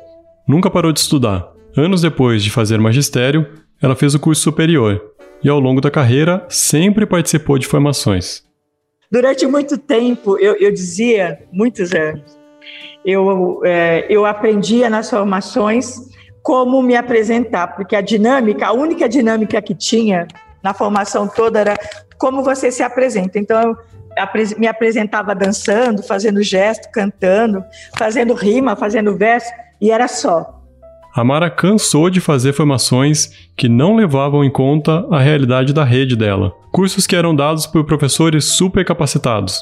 nunca 0.49 0.71
parou 0.71 0.91
de 0.91 1.01
estudar. 1.01 1.49
Anos 1.77 2.01
depois 2.01 2.43
de 2.43 2.51
fazer 2.51 2.81
magistério, 2.81 3.47
ela 3.83 3.95
fez 3.95 4.15
o 4.15 4.19
curso 4.19 4.41
superior 4.41 5.16
e, 5.43 5.49
ao 5.49 5.61
longo 5.61 5.81
da 5.81 5.91
carreira, 5.91 6.45
sempre 6.49 7.07
participou 7.07 7.59
de 7.59 7.67
formações. 7.67 8.45
Durante 9.11 9.47
muito 9.47 9.79
tempo, 9.79 10.39
eu, 10.39 10.57
eu 10.57 10.73
dizia, 10.73 11.39
muitos 11.53 11.93
anos, 11.93 12.37
eu, 13.05 13.61
é, 13.65 14.05
eu 14.09 14.27
aprendia 14.27 14.91
nas 14.91 15.09
formações 15.09 15.97
como 16.43 16.83
me 16.83 16.97
apresentar, 16.97 17.69
porque 17.69 17.95
a 17.95 18.01
dinâmica, 18.01 18.67
a 18.67 18.73
única 18.73 19.09
dinâmica 19.09 19.61
que 19.63 19.75
tinha 19.75 20.27
na 20.63 20.75
formação 20.75 21.29
toda 21.29 21.61
era 21.61 21.77
como 22.19 22.43
você 22.43 22.71
se 22.73 22.83
apresenta. 22.83 23.39
Então, 23.39 23.61
eu 23.61 23.77
me 24.59 24.67
apresentava 24.67 25.35
dançando, 25.35 26.03
fazendo 26.03 26.43
gesto, 26.43 26.91
cantando, 26.91 27.63
fazendo 27.97 28.35
rima, 28.35 28.75
fazendo 28.75 29.17
verso, 29.17 29.51
e 29.81 29.91
era 29.91 30.09
só. 30.09 30.56
A 31.17 31.25
Mara 31.25 31.49
cansou 31.49 32.11
de 32.11 32.21
fazer 32.21 32.53
formações 32.53 33.31
que 33.57 33.71
não 33.71 33.97
levavam 33.97 34.45
em 34.45 34.51
conta 34.51 35.07
a 35.11 35.19
realidade 35.19 35.73
da 35.73 35.83
rede 35.83 36.15
dela. 36.15 36.53
Cursos 36.71 37.07
que 37.07 37.17
eram 37.17 37.35
dados 37.35 37.67
por 37.67 37.85
professores 37.85 38.45
super 38.45 38.85
capacitados, 38.85 39.59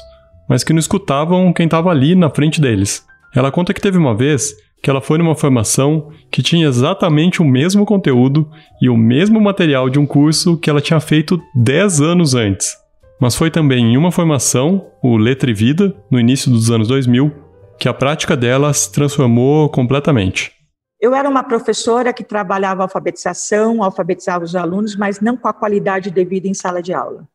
mas 0.49 0.65
que 0.65 0.73
não 0.73 0.79
escutavam 0.81 1.53
quem 1.53 1.63
estava 1.63 1.89
ali 1.91 2.13
na 2.13 2.29
frente 2.29 2.59
deles. 2.59 3.05
Ela 3.33 3.53
conta 3.53 3.73
que 3.73 3.79
teve 3.79 3.97
uma 3.97 4.13
vez 4.13 4.53
que 4.83 4.89
ela 4.89 4.99
foi 4.99 5.17
numa 5.17 5.33
formação 5.33 6.09
que 6.29 6.43
tinha 6.43 6.67
exatamente 6.67 7.41
o 7.41 7.45
mesmo 7.45 7.85
conteúdo 7.85 8.49
e 8.81 8.89
o 8.89 8.97
mesmo 8.97 9.39
material 9.39 9.89
de 9.89 9.97
um 9.97 10.05
curso 10.05 10.57
que 10.57 10.69
ela 10.69 10.81
tinha 10.81 10.99
feito 10.99 11.39
10 11.55 12.01
anos 12.01 12.35
antes. 12.35 12.75
Mas 13.17 13.33
foi 13.33 13.49
também 13.49 13.93
em 13.93 13.97
uma 13.97 14.11
formação, 14.11 14.87
o 15.01 15.15
Letra 15.15 15.49
e 15.49 15.53
Vida, 15.53 15.95
no 16.11 16.19
início 16.19 16.51
dos 16.51 16.69
anos 16.69 16.89
2000, 16.89 17.31
que 17.79 17.87
a 17.87 17.93
prática 17.93 18.35
dela 18.35 18.73
se 18.73 18.91
transformou 18.91 19.69
completamente. 19.69 20.54
Eu 20.99 21.13
era 21.13 21.29
uma 21.29 21.43
professora 21.43 22.13
que 22.13 22.23
trabalhava 22.23 22.83
alfabetização, 22.83 23.83
alfabetizava 23.83 24.45
os 24.45 24.55
alunos, 24.55 24.95
mas 24.95 25.19
não 25.19 25.35
com 25.35 25.47
a 25.47 25.53
qualidade 25.53 26.09
devida 26.09 26.47
em 26.47 26.53
sala 26.53 26.81
de 26.81 26.93
aula. 26.93 27.27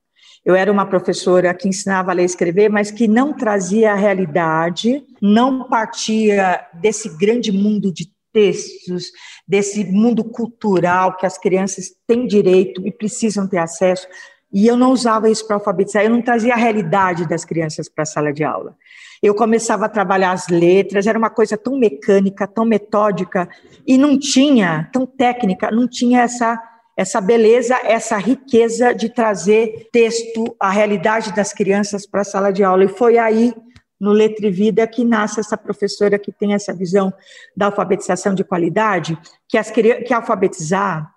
Eu 0.45 0.55
era 0.55 0.73
uma 0.73 0.87
professora 0.87 1.52
que 1.52 1.69
ensinava 1.69 2.11
a 2.11 2.14
ler 2.14 2.23
e 2.23 2.26
escrever, 2.26 2.71
mas 2.71 2.90
que 2.90 3.07
não 3.07 3.35
trazia 3.35 3.93
a 3.93 3.97
realidade, 3.97 5.05
não 5.21 5.69
partia 5.69 6.67
desse 6.75 7.17
grande 7.19 7.52
mundo 7.52 7.93
de 7.93 8.11
textos, 8.33 9.11
desse 9.47 9.85
mundo 9.85 10.25
cultural 10.25 11.17
que 11.17 11.26
as 11.26 11.37
crianças 11.37 11.90
têm 12.07 12.26
direito 12.26 12.87
e 12.87 12.93
precisam 12.93 13.47
ter 13.47 13.59
acesso. 13.59 14.07
E 14.52 14.67
eu 14.67 14.76
não 14.76 14.93
usava 14.93 15.29
isso 15.29 15.47
para 15.47 15.57
alfabetizar, 15.57 16.02
eu 16.02 16.11
não 16.11 16.23
trazia 16.23 16.55
a 16.55 16.57
realidade 16.57 17.29
das 17.29 17.45
crianças 17.45 17.88
para 17.88 18.02
a 18.02 18.07
sala 18.07 18.33
de 18.33 18.43
aula. 18.43 18.75
Eu 19.23 19.35
começava 19.35 19.85
a 19.85 19.89
trabalhar 19.89 20.33
as 20.33 20.49
letras, 20.49 21.07
era 21.07 21.19
uma 21.19 21.29
coisa 21.29 21.57
tão 21.57 21.79
mecânica, 21.79 22.47
tão 22.47 22.65
metódica, 22.65 23.49
e 23.87 23.99
não 23.99 24.19
tinha, 24.19 24.89
tão 24.93 25.05
técnica, 25.05 25.71
não 25.71 25.87
tinha 25.87 26.23
essa, 26.23 26.59
essa 26.97 27.21
beleza, 27.21 27.79
essa 27.85 28.17
riqueza 28.17 28.95
de 28.95 29.11
trazer 29.11 29.89
texto, 29.93 30.57
a 30.59 30.71
realidade 30.71 31.35
das 31.35 31.53
crianças 31.53 32.07
para 32.07 32.23
a 32.23 32.25
sala 32.25 32.50
de 32.50 32.65
aula. 32.65 32.85
E 32.85 32.89
foi 32.89 33.19
aí, 33.19 33.53
no 34.00 34.12
Letra 34.12 34.47
e 34.47 34.50
Vida, 34.50 34.87
que 34.87 35.05
nasce 35.05 35.41
essa 35.41 35.57
professora 35.57 36.19
que 36.19 36.33
tem 36.33 36.55
essa 36.55 36.73
visão 36.73 37.12
da 37.55 37.67
alfabetização 37.67 38.35
de 38.35 38.43
qualidade, 38.43 39.19
que, 39.47 39.59
as, 39.59 39.71
que 39.71 40.15
alfabetizar 40.15 41.12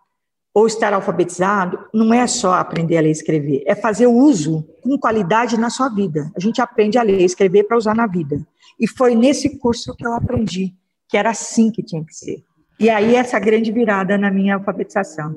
ou 0.53 0.67
estar 0.67 0.93
alfabetizado 0.93 1.79
não 1.93 2.13
é 2.13 2.27
só 2.27 2.53
aprender 2.53 2.97
a 2.97 3.01
ler 3.01 3.09
e 3.09 3.11
escrever, 3.11 3.63
é 3.65 3.73
fazer 3.73 4.07
uso 4.07 4.63
com 4.81 4.97
qualidade 4.97 5.59
na 5.59 5.69
sua 5.69 5.89
vida. 5.89 6.31
A 6.35 6.39
gente 6.39 6.61
aprende 6.61 6.97
a 6.97 7.03
ler 7.03 7.21
e 7.21 7.25
escrever 7.25 7.63
para 7.63 7.77
usar 7.77 7.95
na 7.95 8.05
vida. 8.05 8.39
E 8.79 8.87
foi 8.87 9.15
nesse 9.15 9.57
curso 9.57 9.95
que 9.95 10.05
eu 10.05 10.13
aprendi 10.13 10.73
que 11.09 11.17
era 11.17 11.31
assim 11.31 11.71
que 11.71 11.83
tinha 11.83 12.03
que 12.03 12.13
ser. 12.13 12.43
E 12.79 12.89
aí 12.89 13.15
essa 13.15 13.39
grande 13.39 13.71
virada 13.71 14.17
na 14.17 14.31
minha 14.31 14.55
alfabetização. 14.55 15.33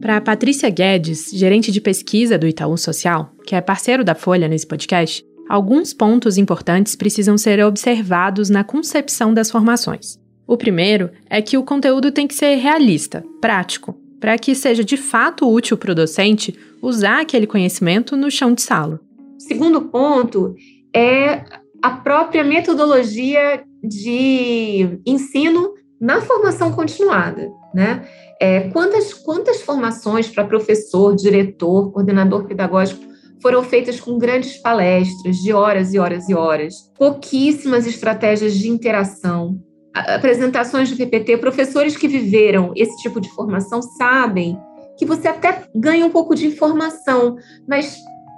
Para 0.00 0.20
Patrícia 0.20 0.70
Guedes, 0.70 1.30
gerente 1.32 1.72
de 1.72 1.80
pesquisa 1.80 2.38
do 2.38 2.46
Itaú 2.46 2.76
Social, 2.76 3.32
que 3.44 3.54
é 3.54 3.60
parceiro 3.60 4.04
da 4.04 4.14
Folha 4.14 4.46
nesse 4.46 4.66
podcast, 4.66 5.24
alguns 5.48 5.92
pontos 5.92 6.38
importantes 6.38 6.94
precisam 6.94 7.36
ser 7.36 7.62
observados 7.64 8.48
na 8.48 8.62
concepção 8.62 9.34
das 9.34 9.50
formações. 9.50 10.25
O 10.46 10.56
primeiro 10.56 11.10
é 11.28 11.42
que 11.42 11.58
o 11.58 11.64
conteúdo 11.64 12.12
tem 12.12 12.26
que 12.26 12.34
ser 12.34 12.54
realista, 12.56 13.24
prático, 13.40 13.98
para 14.20 14.38
que 14.38 14.54
seja 14.54 14.84
de 14.84 14.96
fato 14.96 15.50
útil 15.50 15.76
para 15.76 15.90
o 15.90 15.94
docente 15.94 16.56
usar 16.80 17.20
aquele 17.20 17.46
conhecimento 17.46 18.16
no 18.16 18.30
chão 18.30 18.54
de 18.54 18.62
sala. 18.62 19.00
Segundo 19.38 19.82
ponto 19.82 20.54
é 20.94 21.42
a 21.82 21.90
própria 21.90 22.44
metodologia 22.44 23.64
de 23.82 25.00
ensino 25.04 25.74
na 26.00 26.20
formação 26.20 26.72
continuada, 26.72 27.50
né? 27.74 28.06
É, 28.40 28.68
quantas, 28.68 29.14
quantas 29.14 29.62
formações 29.62 30.28
para 30.28 30.44
professor, 30.44 31.16
diretor, 31.16 31.90
coordenador 31.90 32.44
pedagógico 32.44 33.02
foram 33.40 33.62
feitas 33.62 34.00
com 34.00 34.18
grandes 34.18 34.56
palestras 34.58 35.36
de 35.36 35.52
horas 35.52 35.94
e 35.94 35.98
horas 35.98 36.28
e 36.28 36.34
horas, 36.34 36.74
pouquíssimas 36.98 37.86
estratégias 37.86 38.54
de 38.54 38.68
interação, 38.68 39.58
apresentações 39.96 40.88
de 40.88 40.96
PPT, 40.96 41.38
professores 41.38 41.96
que 41.96 42.06
viveram 42.06 42.72
esse 42.76 42.96
tipo 43.02 43.20
de 43.20 43.30
formação 43.30 43.80
sabem 43.80 44.58
que 44.98 45.06
você 45.06 45.28
até 45.28 45.64
ganha 45.74 46.04
um 46.04 46.10
pouco 46.10 46.34
de 46.34 46.46
informação, 46.46 47.36
mas 47.68 47.96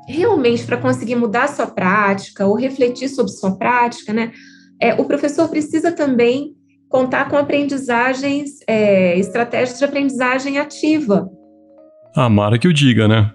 realmente 0.08 0.64
para 0.64 0.76
conseguir 0.76 1.16
mudar 1.16 1.48
sua 1.48 1.66
prática 1.66 2.46
ou 2.46 2.54
refletir 2.54 3.08
sobre 3.08 3.32
sua 3.32 3.56
prática, 3.56 4.12
né, 4.12 4.32
é, 4.80 4.94
o 4.94 5.04
professor 5.04 5.48
precisa 5.48 5.92
também 5.92 6.54
contar 6.88 7.28
com 7.28 7.36
aprendizagens, 7.36 8.50
é, 8.66 9.18
estratégias 9.18 9.78
de 9.78 9.84
aprendizagem 9.84 10.58
ativa. 10.58 11.28
A 12.16 12.28
Mara 12.28 12.58
que 12.58 12.66
o 12.66 12.72
diga, 12.72 13.06
né? 13.06 13.30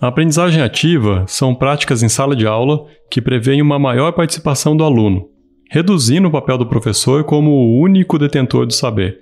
A 0.00 0.08
aprendizagem 0.08 0.62
ativa 0.62 1.24
são 1.26 1.54
práticas 1.54 2.02
em 2.02 2.08
sala 2.08 2.34
de 2.34 2.46
aula 2.46 2.86
que 3.10 3.20
prevêem 3.20 3.62
uma 3.62 3.78
maior 3.78 4.12
participação 4.12 4.76
do 4.76 4.84
aluno, 4.84 5.28
reduzindo 5.70 6.26
o 6.26 6.30
papel 6.32 6.58
do 6.58 6.66
professor 6.66 7.22
como 7.22 7.52
o 7.52 7.80
único 7.80 8.18
detentor 8.18 8.66
do 8.66 8.74
saber. 8.74 9.20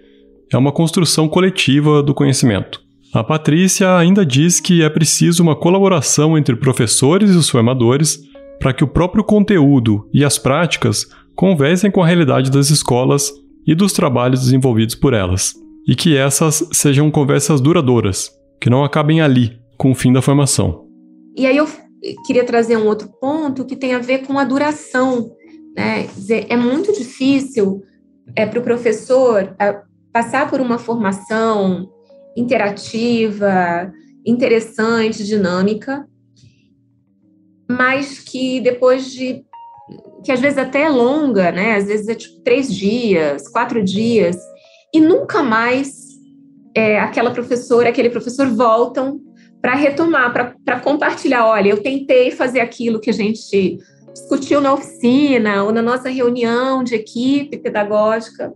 É 0.51 0.57
uma 0.57 0.73
construção 0.73 1.29
coletiva 1.29 2.03
do 2.03 2.15
conhecimento. 2.15 2.81
A 3.13 3.23
Patrícia 3.23 3.95
ainda 3.97 4.25
diz 4.25 4.59
que 4.59 4.83
é 4.83 4.89
preciso 4.89 5.43
uma 5.43 5.55
colaboração 5.55 6.39
entre 6.39 6.57
professores 6.57 7.31
e 7.31 7.37
os 7.37 7.51
formadores 7.51 8.19
para 8.59 8.73
que 8.73 8.83
o 8.83 8.89
próprio 8.89 9.23
conteúdo 9.23 10.09
e 10.13 10.25
as 10.25 10.39
práticas 10.39 11.07
conversem 11.37 11.91
com 11.91 12.03
a 12.03 12.07
realidade 12.07 12.51
das 12.51 12.71
escolas 12.71 13.31
e 13.67 13.75
dos 13.75 13.93
trabalhos 13.93 14.41
desenvolvidos 14.41 14.95
por 14.95 15.13
elas, 15.13 15.55
e 15.87 15.95
que 15.95 16.17
essas 16.17 16.67
sejam 16.73 17.11
conversas 17.11 17.61
duradouras, 17.61 18.31
que 18.61 18.71
não 18.71 18.83
acabem 18.83 19.21
ali, 19.21 19.53
com 19.77 19.91
o 19.91 19.95
fim 19.95 20.13
da 20.13 20.23
formação. 20.23 20.87
E 21.37 21.47
aí 21.47 21.57
eu 21.57 21.69
queria 22.27 22.45
trazer 22.45 22.77
um 22.77 22.87
outro 22.87 23.09
ponto 23.21 23.65
que 23.65 23.77
tem 23.77 23.95
a 23.95 23.99
ver 23.99 24.27
com 24.27 24.39
a 24.39 24.45
duração 24.45 25.31
né? 25.79 26.09
Dizer, 26.13 26.47
é 26.49 26.57
muito 26.57 26.93
difícil 26.93 27.85
é, 28.35 28.45
para 28.45 28.59
o 28.59 28.63
professor 28.65 29.55
é, 29.61 29.81
passar 30.13 30.51
por 30.51 30.61
uma 30.61 30.77
formação 30.77 31.89
interativa, 32.37 33.93
interessante, 34.27 35.25
dinâmica, 35.25 36.05
mas 37.71 38.19
que 38.19 38.61
depois 38.61 39.13
de 39.13 39.45
que 40.25 40.33
às 40.33 40.41
vezes 40.41 40.59
até 40.59 40.83
é 40.83 40.89
longa, 40.89 41.53
né? 41.53 41.77
Às 41.77 41.87
vezes 41.87 42.09
é 42.09 42.15
tipo 42.17 42.41
três 42.43 42.75
dias, 42.75 43.47
quatro 43.47 43.81
dias, 43.83 44.37
e 44.93 45.01
nunca 45.01 45.45
mais 45.45 46.09
é, 46.75 46.99
aquela 46.99 47.31
professora, 47.31 47.89
aquele 47.89 48.11
professor 48.11 48.49
voltam 48.49 49.21
para 49.63 49.77
retomar, 49.77 50.33
para 50.65 50.81
compartilhar. 50.81 51.47
Olha, 51.47 51.69
eu 51.69 51.81
tentei 51.81 52.33
fazer 52.33 52.59
aquilo 52.59 53.01
que 53.01 53.11
a 53.11 53.15
gente 53.15 53.79
discutiu 54.13 54.61
na 54.61 54.75
oficina 54.75 55.65
ou 55.65 55.73
na 55.73 55.83
nossa 55.83 56.09
reunião 56.09 56.83
de 56.83 56.95
equipe 56.95 57.59
pedagógica, 57.59 58.53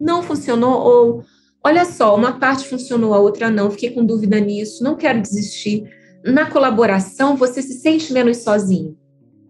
não 0.00 0.22
funcionou, 0.22 0.80
ou 0.80 1.24
olha 1.64 1.84
só, 1.84 2.14
uma 2.14 2.38
parte 2.38 2.68
funcionou, 2.68 3.14
a 3.14 3.18
outra 3.18 3.50
não, 3.50 3.70
fiquei 3.70 3.90
com 3.90 4.04
dúvida 4.04 4.38
nisso, 4.38 4.82
não 4.82 4.96
quero 4.96 5.20
desistir. 5.20 5.84
Na 6.24 6.50
colaboração, 6.50 7.36
você 7.36 7.62
se 7.62 7.74
sente 7.74 8.12
menos 8.12 8.38
sozinho. 8.38 8.96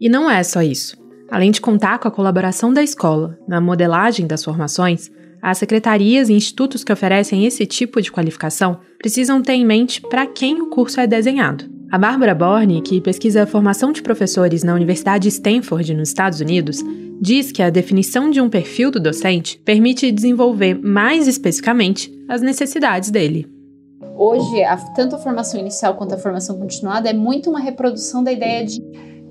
E 0.00 0.08
não 0.08 0.30
é 0.30 0.42
só 0.42 0.62
isso. 0.62 0.96
Além 1.30 1.50
de 1.50 1.60
contar 1.60 1.98
com 1.98 2.06
a 2.06 2.10
colaboração 2.10 2.72
da 2.72 2.82
escola 2.82 3.38
na 3.48 3.60
modelagem 3.60 4.26
das 4.26 4.44
formações, 4.44 5.10
as 5.42 5.58
secretarias 5.58 6.28
e 6.28 6.34
institutos 6.34 6.84
que 6.84 6.92
oferecem 6.92 7.46
esse 7.46 7.66
tipo 7.66 8.00
de 8.00 8.12
qualificação 8.12 8.80
precisam 8.98 9.42
ter 9.42 9.52
em 9.52 9.64
mente 9.64 10.00
para 10.00 10.26
quem 10.26 10.60
o 10.60 10.68
curso 10.68 11.00
é 11.00 11.06
desenhado. 11.06 11.75
A 11.90 11.98
Bárbara 11.98 12.34
Borne, 12.34 12.82
que 12.82 13.00
pesquisa 13.00 13.44
a 13.44 13.46
formação 13.46 13.92
de 13.92 14.02
professores 14.02 14.64
na 14.64 14.74
Universidade 14.74 15.28
Stanford, 15.28 15.94
nos 15.94 16.08
Estados 16.08 16.40
Unidos, 16.40 16.82
diz 17.20 17.52
que 17.52 17.62
a 17.62 17.70
definição 17.70 18.28
de 18.28 18.40
um 18.40 18.50
perfil 18.50 18.90
do 18.90 18.98
docente 18.98 19.58
permite 19.64 20.10
desenvolver 20.10 20.74
mais 20.74 21.28
especificamente 21.28 22.12
as 22.28 22.42
necessidades 22.42 23.10
dele. 23.10 23.46
hoje, 24.16 24.64
a, 24.64 24.76
tanto 24.76 25.14
a 25.14 25.18
formação 25.18 25.60
inicial 25.60 25.94
quanto 25.94 26.14
a 26.14 26.18
formação 26.18 26.58
continuada 26.58 27.08
é 27.08 27.12
muito 27.12 27.50
uma 27.50 27.60
reprodução 27.60 28.22
da 28.22 28.32
ideia 28.32 28.64
de 28.64 28.82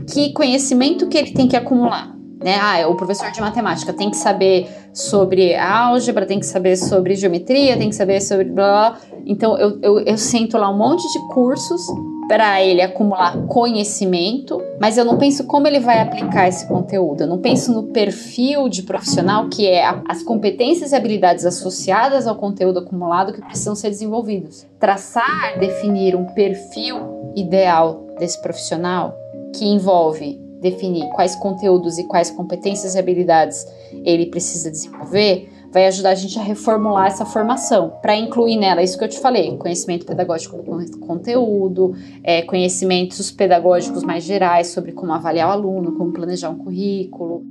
que 0.10 0.32
conhecimento 0.32 1.08
que 1.08 1.18
ele 1.18 1.34
tem 1.34 1.48
que 1.50 1.58
acumular. 1.58 2.16
Né? 2.46 2.60
Ah, 2.62 2.88
o 2.88 2.94
professor 2.94 3.32
de 3.32 3.42
matemática 3.42 3.92
tem 3.92 4.12
que 4.12 4.18
saber 4.18 4.70
sobre 4.94 5.56
álgebra, 5.56 6.28
tem 6.28 6.40
que 6.40 6.46
saber 6.46 6.78
sobre 6.78 7.16
geometria, 7.16 7.76
tem 7.76 7.90
que 7.90 7.96
saber 7.96 8.22
sobre 8.22 8.46
blá. 8.46 8.92
blá. 8.92 9.02
Então 9.26 9.58
eu, 9.58 9.80
eu, 9.82 10.00
eu 10.02 10.16
sento 10.16 10.56
lá 10.56 10.70
um 10.70 10.78
monte 10.78 11.12
de 11.12 11.28
cursos 11.34 11.82
para 12.28 12.62
ele 12.62 12.84
acumular 12.84 13.36
conhecimento, 13.48 14.62
mas 14.80 14.96
eu 14.96 15.04
não 15.04 15.18
penso 15.18 15.46
como 15.46 15.66
ele 15.66 15.80
vai 15.80 16.00
aplicar 16.00 16.48
esse 16.48 16.68
conteúdo. 16.68 17.22
Eu 17.22 17.28
não 17.28 17.40
penso 17.40 17.74
no 17.74 17.88
perfil 17.88 18.70
de 18.70 18.84
profissional 18.84 19.50
que 19.50 19.68
é 19.68 19.84
as 20.08 20.22
competências 20.22 20.92
e 20.92 20.96
habilidades 20.96 21.48
associadas 21.48 22.28
ao 22.28 22.36
conteúdo 22.36 22.78
acumulado 22.78 23.34
que 23.34 23.42
precisam 23.42 23.74
ser 23.74 23.90
desenvolvidos. 23.90 24.68
Traçar, 24.80 25.58
definir 25.60 26.16
um 26.16 26.26
perfil 26.26 27.32
ideal 27.36 28.06
desse 28.20 28.40
profissional 28.40 29.16
que 29.56 29.66
envolve 29.66 30.45
definir 30.62 31.08
quais 31.10 31.36
conteúdos 31.36 31.98
e 31.98 32.08
quais 32.08 32.32
competências 32.32 32.96
e 32.96 33.00
habilidades 33.00 33.66
ele 34.04 34.28
precisa 34.28 34.72
desenvolver, 34.72 35.50
vai 35.76 35.88
ajudar 35.88 36.12
a 36.12 36.16
gente 36.16 36.40
a 36.40 36.42
reformular 36.42 37.08
essa 37.08 37.26
formação, 37.26 37.92
para 38.02 38.16
incluir 38.16 38.56
nela 38.56 38.82
isso 38.82 38.98
que 38.98 39.04
eu 39.04 39.10
te 39.10 39.20
falei: 39.20 39.58
conhecimento 39.58 40.06
pedagógico 40.06 40.58
do 40.58 41.00
conteúdo, 41.00 41.94
é, 42.24 42.42
conhecimentos 42.44 43.30
pedagógicos 43.30 44.02
mais 44.02 44.24
gerais 44.24 44.68
sobre 44.68 44.94
como 44.94 45.12
avaliar 45.12 45.50
o 45.50 45.52
aluno, 45.52 45.92
como 45.98 46.14
planejar 46.14 46.50
um 46.50 46.58
currículo. 46.58 47.44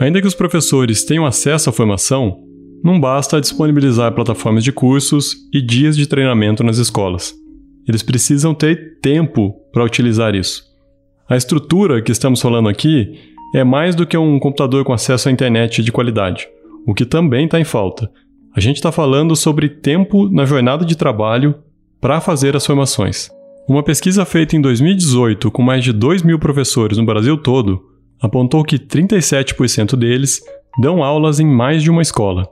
Ainda 0.00 0.20
que 0.20 0.26
os 0.26 0.34
professores 0.34 1.04
tenham 1.04 1.24
acesso 1.24 1.70
à 1.70 1.72
formação, 1.72 2.42
não 2.82 3.00
basta 3.00 3.40
disponibilizar 3.40 4.14
plataformas 4.14 4.64
de 4.64 4.72
cursos 4.72 5.36
e 5.52 5.62
dias 5.62 5.96
de 5.96 6.06
treinamento 6.06 6.64
nas 6.64 6.78
escolas. 6.78 7.32
Eles 7.88 8.02
precisam 8.02 8.52
ter 8.54 8.98
tempo 9.00 9.54
para 9.72 9.84
utilizar 9.84 10.34
isso. 10.34 10.64
A 11.28 11.36
estrutura 11.36 12.00
que 12.02 12.12
estamos 12.12 12.40
falando 12.40 12.68
aqui 12.68 13.34
é 13.54 13.64
mais 13.64 13.94
do 13.94 14.06
que 14.06 14.16
um 14.16 14.38
computador 14.38 14.84
com 14.84 14.92
acesso 14.92 15.28
à 15.28 15.32
internet 15.32 15.82
de 15.82 15.92
qualidade 15.92 16.48
o 16.86 16.94
que 16.94 17.04
também 17.04 17.46
está 17.46 17.58
em 17.58 17.64
falta. 17.64 18.08
A 18.54 18.60
gente 18.60 18.76
está 18.76 18.92
falando 18.92 19.34
sobre 19.34 19.68
tempo 19.68 20.30
na 20.30 20.46
jornada 20.46 20.84
de 20.84 20.96
trabalho 20.96 21.56
para 22.00 22.20
fazer 22.20 22.54
as 22.54 22.64
formações. 22.64 23.28
Uma 23.68 23.82
pesquisa 23.82 24.24
feita 24.24 24.54
em 24.54 24.60
2018 24.60 25.50
com 25.50 25.62
mais 25.62 25.82
de 25.82 25.92
2 25.92 26.22
mil 26.22 26.38
professores 26.38 26.96
no 26.96 27.04
Brasil 27.04 27.36
todo 27.36 27.82
apontou 28.22 28.62
que 28.62 28.78
37% 28.78 29.96
deles 29.96 30.40
dão 30.80 31.02
aulas 31.02 31.40
em 31.40 31.46
mais 31.46 31.82
de 31.82 31.90
uma 31.90 32.00
escola. 32.00 32.48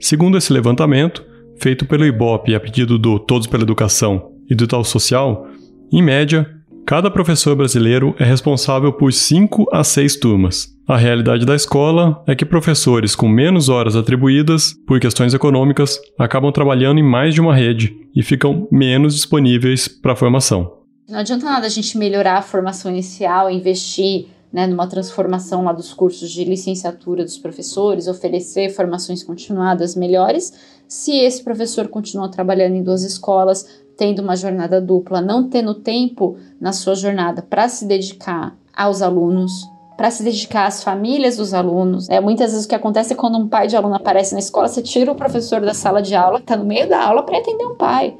Segundo 0.00 0.36
esse 0.36 0.52
levantamento, 0.52 1.24
feito 1.60 1.86
pelo 1.86 2.04
IBOP 2.04 2.54
a 2.54 2.60
pedido 2.60 2.98
do 2.98 3.18
Todos 3.20 3.46
pela 3.46 3.62
Educação 3.62 4.32
e 4.50 4.54
do 4.54 4.66
Tal 4.66 4.82
Social, 4.82 5.46
em 5.92 6.02
média, 6.02 6.59
cada 6.86 7.10
professor 7.10 7.54
brasileiro 7.54 8.14
é 8.18 8.24
responsável 8.24 8.92
por 8.92 9.12
5 9.12 9.66
a 9.72 9.84
6 9.84 10.16
turmas. 10.16 10.68
A 10.88 10.96
realidade 10.96 11.46
da 11.46 11.54
escola 11.54 12.22
é 12.26 12.34
que 12.34 12.44
professores 12.44 13.14
com 13.14 13.28
menos 13.28 13.68
horas 13.68 13.94
atribuídas, 13.94 14.74
por 14.86 14.98
questões 14.98 15.32
econômicas, 15.32 16.00
acabam 16.18 16.50
trabalhando 16.50 16.98
em 16.98 17.02
mais 17.02 17.34
de 17.34 17.40
uma 17.40 17.54
rede 17.54 17.96
e 18.14 18.22
ficam 18.22 18.66
menos 18.72 19.14
disponíveis 19.14 19.86
para 19.86 20.12
a 20.12 20.16
formação. 20.16 20.78
Não 21.08 21.18
adianta 21.18 21.44
nada 21.44 21.66
a 21.66 21.70
gente 21.70 21.96
melhorar 21.96 22.38
a 22.38 22.42
formação 22.42 22.90
inicial, 22.90 23.50
investir 23.50 24.26
né, 24.52 24.66
numa 24.66 24.86
transformação 24.86 25.64
lá 25.64 25.72
dos 25.72 25.92
cursos 25.92 26.30
de 26.30 26.44
licenciatura 26.44 27.24
dos 27.24 27.38
professores, 27.38 28.08
oferecer 28.08 28.70
formações 28.70 29.22
continuadas 29.22 29.94
melhores, 29.94 30.52
se 30.88 31.12
esse 31.20 31.42
professor 31.44 31.86
continua 31.86 32.28
trabalhando 32.28 32.74
em 32.74 32.82
duas 32.82 33.04
escolas, 33.04 33.79
tendo 34.00 34.22
uma 34.22 34.34
jornada 34.34 34.80
dupla, 34.80 35.20
não 35.20 35.46
tendo 35.46 35.74
tempo 35.74 36.38
na 36.58 36.72
sua 36.72 36.94
jornada 36.94 37.42
para 37.42 37.68
se 37.68 37.84
dedicar 37.84 38.56
aos 38.74 39.02
alunos, 39.02 39.68
para 39.94 40.10
se 40.10 40.22
dedicar 40.22 40.64
às 40.64 40.82
famílias 40.82 41.36
dos 41.36 41.52
alunos. 41.52 42.08
É, 42.08 42.18
muitas 42.18 42.52
vezes 42.52 42.64
o 42.64 42.68
que 42.70 42.74
acontece 42.74 43.12
é 43.12 43.16
quando 43.16 43.36
um 43.36 43.46
pai 43.46 43.66
de 43.66 43.76
aluno 43.76 43.94
aparece 43.94 44.32
na 44.32 44.38
escola, 44.38 44.68
você 44.68 44.80
tira 44.80 45.12
o 45.12 45.14
professor 45.14 45.60
da 45.60 45.74
sala 45.74 46.00
de 46.00 46.14
aula, 46.14 46.38
está 46.38 46.56
no 46.56 46.64
meio 46.64 46.88
da 46.88 47.04
aula, 47.04 47.22
para 47.24 47.36
atender 47.36 47.66
um 47.66 47.74
pai. 47.74 48.16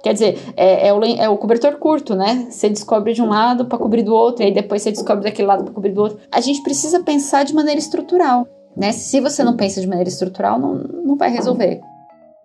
Quer 0.00 0.12
dizer, 0.12 0.38
é, 0.56 0.86
é, 0.86 0.94
o, 0.94 1.02
é, 1.02 1.28
o, 1.28 1.36
cobertor 1.36 1.76
curto, 1.78 2.14
né? 2.14 2.46
Você 2.48 2.68
descobre 2.68 3.12
de 3.12 3.20
um 3.20 3.28
lado 3.28 3.64
para 3.64 3.78
cobrir 3.78 4.04
do 4.04 4.14
outro, 4.14 4.44
e 4.44 4.46
aí 4.46 4.54
depois 4.54 4.82
você 4.82 4.92
descobre 4.92 5.24
daquele 5.24 5.48
lado 5.48 5.64
para 5.64 5.74
cobrir 5.74 5.90
do 5.90 6.02
outro. 6.02 6.20
A 6.30 6.40
gente 6.40 6.62
precisa 6.62 7.00
pensar 7.00 7.44
de 7.44 7.52
maneira 7.52 7.80
estrutural, 7.80 8.46
né? 8.76 8.92
Se 8.92 9.20
você 9.20 9.42
não 9.42 9.56
pensa 9.56 9.80
de 9.80 9.88
maneira 9.88 10.08
estrutural, 10.08 10.56
não, 10.56 10.74
não 10.74 11.16
vai 11.16 11.30
resolver. 11.32 11.80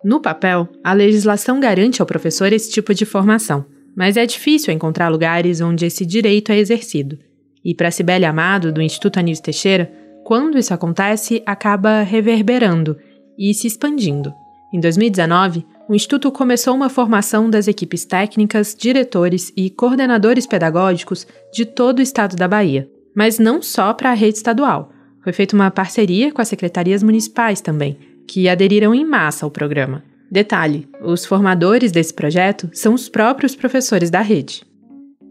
No 0.04 0.20
papel, 0.20 0.68
a 0.82 0.92
legislação 0.92 1.60
garante 1.60 2.02
ao 2.02 2.06
professor 2.06 2.52
esse 2.52 2.70
tipo 2.70 2.92
de 2.92 3.04
formação, 3.04 3.64
mas 3.96 4.16
é 4.16 4.26
difícil 4.26 4.72
encontrar 4.72 5.08
lugares 5.08 5.60
onde 5.60 5.86
esse 5.86 6.04
direito 6.04 6.50
é 6.50 6.58
exercido. 6.58 7.18
E 7.64 7.74
para 7.74 7.90
Cibele 7.90 8.24
Amado, 8.24 8.72
do 8.72 8.82
Instituto 8.82 9.18
Anísio 9.18 9.44
Teixeira, 9.44 9.92
quando 10.24 10.58
isso 10.58 10.74
acontece, 10.74 11.42
acaba 11.46 12.02
reverberando 12.02 12.96
e 13.38 13.54
se 13.54 13.66
expandindo. 13.66 14.32
Em 14.74 14.80
2019, 14.80 15.64
o 15.88 15.94
Instituto 15.94 16.32
começou 16.32 16.74
uma 16.74 16.88
formação 16.88 17.48
das 17.48 17.68
equipes 17.68 18.04
técnicas, 18.04 18.74
diretores 18.74 19.52
e 19.56 19.70
coordenadores 19.70 20.46
pedagógicos 20.46 21.26
de 21.52 21.64
todo 21.64 21.98
o 21.98 22.02
estado 22.02 22.34
da 22.34 22.48
Bahia, 22.48 22.88
mas 23.14 23.38
não 23.38 23.60
só 23.60 23.92
para 23.92 24.10
a 24.10 24.14
rede 24.14 24.38
estadual. 24.38 24.90
Foi 25.22 25.32
feita 25.32 25.54
uma 25.54 25.70
parceria 25.70 26.32
com 26.32 26.40
as 26.40 26.48
secretarias 26.48 27.02
municipais 27.02 27.60
também, 27.60 27.98
que 28.26 28.48
aderiram 28.48 28.94
em 28.94 29.04
massa 29.04 29.46
ao 29.46 29.50
programa. 29.50 30.02
Detalhe: 30.30 30.88
os 31.02 31.24
formadores 31.26 31.92
desse 31.92 32.14
projeto 32.14 32.68
são 32.72 32.94
os 32.94 33.08
próprios 33.08 33.54
professores 33.54 34.10
da 34.10 34.20
rede. 34.20 34.64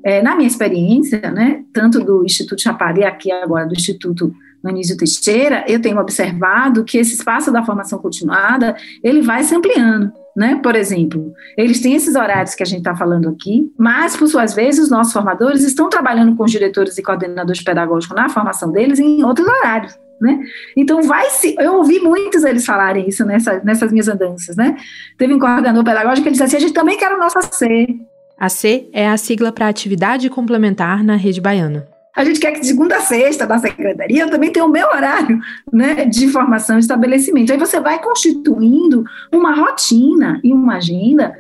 É, 0.04 0.22
na 0.22 0.36
minha 0.36 0.48
experiência, 0.48 1.20
né, 1.32 1.64
tanto 1.74 2.04
do 2.04 2.24
Instituto 2.24 2.62
Chapari, 2.62 3.04
aqui 3.04 3.32
agora 3.32 3.68
do 3.68 3.74
Instituto 3.74 4.34
Anísio 4.64 4.98
Teixeira, 4.98 5.66
eu 5.68 5.82
tenho 5.82 6.00
observado 6.00 6.84
que 6.84 6.98
esse 6.98 7.16
espaço 7.16 7.52
da 7.52 7.64
formação 7.64 8.00
continuada, 8.00 8.76
ele 9.04 9.22
vai 9.22 9.44
se 9.44 9.56
ampliando. 9.56 10.12
Né? 10.36 10.60
Por 10.64 10.76
exemplo, 10.76 11.34
eles 11.58 11.82
têm 11.82 11.94
esses 11.94 12.16
horários 12.16 12.56
que 12.56 12.64
a 12.64 12.66
gente 12.66 12.80
está 12.80 12.96
falando 12.96 13.28
aqui, 13.30 13.72
mas, 13.78 14.16
por 14.16 14.28
suas 14.28 14.54
vezes, 14.54 14.86
os 14.86 14.90
nossos 14.90 15.12
formadores 15.12 15.64
estão 15.64 15.90
trabalhando 15.90 16.36
com 16.36 16.44
os 16.44 16.52
diretores 16.52 16.98
e 16.98 17.04
coordenadores 17.04 17.62
pedagógicos 17.62 18.16
na 18.16 18.30
formação 18.30 18.72
deles 18.72 19.00
em 19.00 19.24
outros 19.24 19.48
horários. 19.48 19.94
Né? 20.22 20.40
Então 20.78 21.02
vai 21.02 21.32
se, 21.32 21.56
eu 21.60 21.78
ouvi 21.78 22.00
muitos 22.00 22.44
eles 22.44 22.64
falarem 22.64 23.10
isso 23.10 23.26
nessa, 23.26 23.60
nessas 23.64 23.92
minhas 23.92 24.08
andanças, 24.08 24.56
né? 24.56 24.78
Teve 25.18 25.34
um 25.34 25.40
coordenador 25.40 25.84
pedagógico 25.84 26.26
que 26.26 26.32
disse 26.32 26.44
assim, 26.44 26.58
a 26.58 26.60
gente 26.60 26.74
também 26.74 26.96
quer 26.96 27.12
o 27.12 27.18
nosso 27.18 27.40
AC, 27.40 28.00
a 28.42 28.50
C 28.50 28.90
é 28.92 29.08
a 29.08 29.18
sigla 29.18 29.52
para 29.52 29.68
atividade 29.68 30.28
complementar 30.28 31.04
na 31.04 31.16
rede 31.16 31.40
baiana. 31.40 31.88
A 32.16 32.26
gente 32.26 32.40
quer 32.40 32.52
que 32.52 32.60
de 32.60 32.66
segunda 32.66 32.98
a 32.98 33.02
sexta 33.02 33.46
da 33.46 33.60
secretaria 33.60 34.24
eu 34.24 34.32
também 34.32 34.52
tenha 34.52 34.66
o 34.66 34.72
meu 34.72 34.88
horário 34.88 35.40
né, 35.72 36.06
de 36.06 36.28
formação 36.28 36.78
e 36.78 36.80
estabelecimento. 36.80 37.52
Aí 37.52 37.60
você 37.60 37.80
vai 37.80 38.02
constituindo 38.02 39.04
uma 39.32 39.54
rotina 39.54 40.42
e 40.44 40.52
uma 40.52 40.78
agenda 40.78 41.40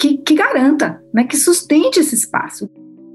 que, 0.00 0.18
que 0.18 0.34
garanta, 0.34 1.00
né, 1.14 1.22
que 1.22 1.36
sustente 1.36 2.00
esse 2.00 2.16
espaço. 2.16 2.68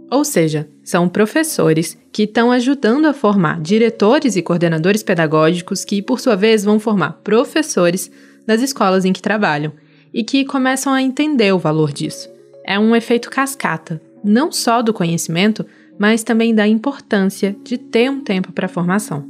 Ou 0.10 0.24
seja, 0.24 0.68
são 0.84 1.10
professores 1.10 1.98
que 2.12 2.24
estão 2.24 2.52
ajudando 2.52 3.06
a 3.06 3.14
formar 3.14 3.60
diretores 3.62 4.36
e 4.36 4.42
coordenadores 4.42 5.04
pedagógicos 5.04 5.84
que, 5.84 6.02
por 6.02 6.20
sua 6.20 6.36
vez, 6.36 6.64
vão 6.64 6.80
formar 6.80 7.20
professores 7.24 8.10
das 8.46 8.62
escolas 8.62 9.04
em 9.04 9.12
que 9.12 9.22
trabalham 9.22 9.74
e 10.14 10.24
que 10.24 10.46
começam 10.46 10.94
a 10.94 11.02
entender 11.02 11.52
o 11.54 11.60
valor 11.60 11.92
disso 11.92 12.38
é 12.68 12.78
um 12.78 12.94
efeito 12.94 13.30
cascata, 13.30 14.02
não 14.22 14.52
só 14.52 14.82
do 14.82 14.94
conhecimento, 14.94 15.66
mas 15.98 16.22
também 16.22 16.54
da 16.54 16.68
importância 16.68 17.56
de 17.64 17.78
ter 17.78 18.12
um 18.12 18.20
tempo 18.20 18.52
para 18.52 18.66
a 18.66 18.70
formação. 18.70 19.26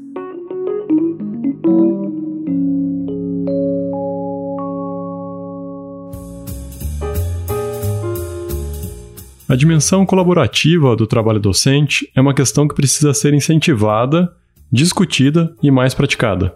A 9.49 9.55
dimensão 9.55 10.05
colaborativa 10.05 10.93
do 10.93 11.07
trabalho 11.07 11.39
docente 11.39 12.11
é 12.13 12.19
uma 12.19 12.33
questão 12.33 12.67
que 12.67 12.75
precisa 12.75 13.13
ser 13.13 13.33
incentivada, 13.33 14.29
discutida 14.69 15.55
e 15.63 15.71
mais 15.71 15.93
praticada. 15.93 16.53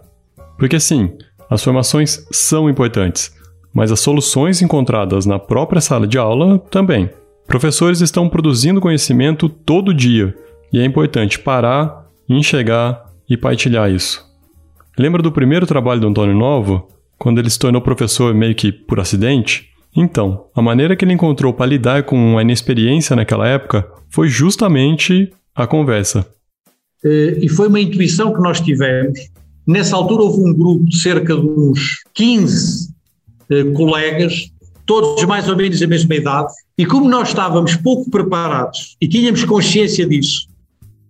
Porque 0.58 0.78
sim, 0.78 1.10
as 1.48 1.64
formações 1.64 2.26
são 2.30 2.68
importantes, 2.68 3.34
mas 3.72 3.90
as 3.90 4.00
soluções 4.00 4.60
encontradas 4.60 5.24
na 5.24 5.38
própria 5.38 5.80
sala 5.80 6.06
de 6.06 6.18
aula 6.18 6.58
também. 6.58 7.08
Professores 7.46 8.02
estão 8.02 8.28
produzindo 8.28 8.78
conhecimento 8.78 9.48
todo 9.48 9.94
dia 9.94 10.34
e 10.70 10.78
é 10.78 10.84
importante 10.84 11.38
parar, 11.38 12.06
enxergar 12.28 13.06
e 13.26 13.38
partilhar 13.38 13.90
isso. 13.90 14.22
Lembra 14.98 15.22
do 15.22 15.32
primeiro 15.32 15.66
trabalho 15.66 16.02
do 16.02 16.08
Antônio 16.08 16.34
Novo, 16.34 16.88
quando 17.18 17.38
ele 17.38 17.48
se 17.48 17.58
tornou 17.58 17.80
professor 17.80 18.34
meio 18.34 18.54
que 18.54 18.70
por 18.70 19.00
acidente? 19.00 19.71
Então, 19.94 20.46
a 20.54 20.62
maneira 20.62 20.96
que 20.96 21.04
ele 21.04 21.12
encontrou 21.12 21.52
para 21.52 21.66
lidar 21.66 22.04
com 22.04 22.38
a 22.38 22.42
inexperiência 22.42 23.14
naquela 23.14 23.46
época 23.46 23.86
foi 24.08 24.28
justamente 24.28 25.32
a 25.54 25.66
conversa. 25.66 26.26
Eh, 27.04 27.40
e 27.42 27.48
foi 27.48 27.68
uma 27.68 27.80
intuição 27.80 28.32
que 28.32 28.40
nós 28.40 28.60
tivemos. 28.60 29.18
Nessa 29.66 29.96
altura 29.96 30.22
houve 30.22 30.42
um 30.42 30.54
grupo 30.54 30.84
de 30.86 30.98
cerca 30.98 31.36
de 31.36 31.46
uns 31.46 32.02
15 32.14 32.88
eh, 33.50 33.64
colegas 33.72 34.50
todos 34.86 35.24
mais 35.24 35.48
ou 35.48 35.56
menos 35.56 35.80
a 35.80 35.86
mesma 35.86 36.14
idade, 36.14 36.52
e 36.76 36.84
como 36.84 37.08
nós 37.08 37.28
estávamos 37.28 37.76
pouco 37.76 38.10
preparados 38.10 38.96
e 39.00 39.08
tínhamos 39.08 39.44
consciência 39.44 40.06
disso, 40.06 40.48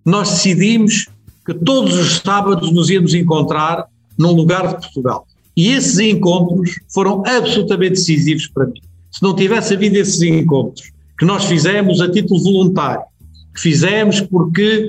nós 0.04 0.30
decidimos 0.30 1.08
que 1.44 1.54
todos 1.54 1.94
os 1.94 2.18
sábados 2.18 2.72
nos 2.72 2.90
íamos 2.90 3.14
encontrar 3.14 3.86
num 4.18 4.32
lugar 4.32 4.68
de 4.68 4.74
Portugal. 4.74 5.26
E 5.56 5.68
esses 5.68 5.98
encontros 5.98 6.78
foram 6.92 7.22
absolutamente 7.26 7.94
decisivos 7.94 8.46
para 8.46 8.66
mim. 8.66 8.80
Se 9.10 9.22
não 9.22 9.34
tivesse 9.34 9.74
havido 9.74 9.96
esses 9.96 10.20
encontros, 10.22 10.90
que 11.18 11.24
nós 11.24 11.44
fizemos 11.44 12.00
a 12.00 12.10
título 12.10 12.42
voluntário, 12.42 13.04
que 13.54 13.60
fizemos 13.60 14.20
porque 14.20 14.88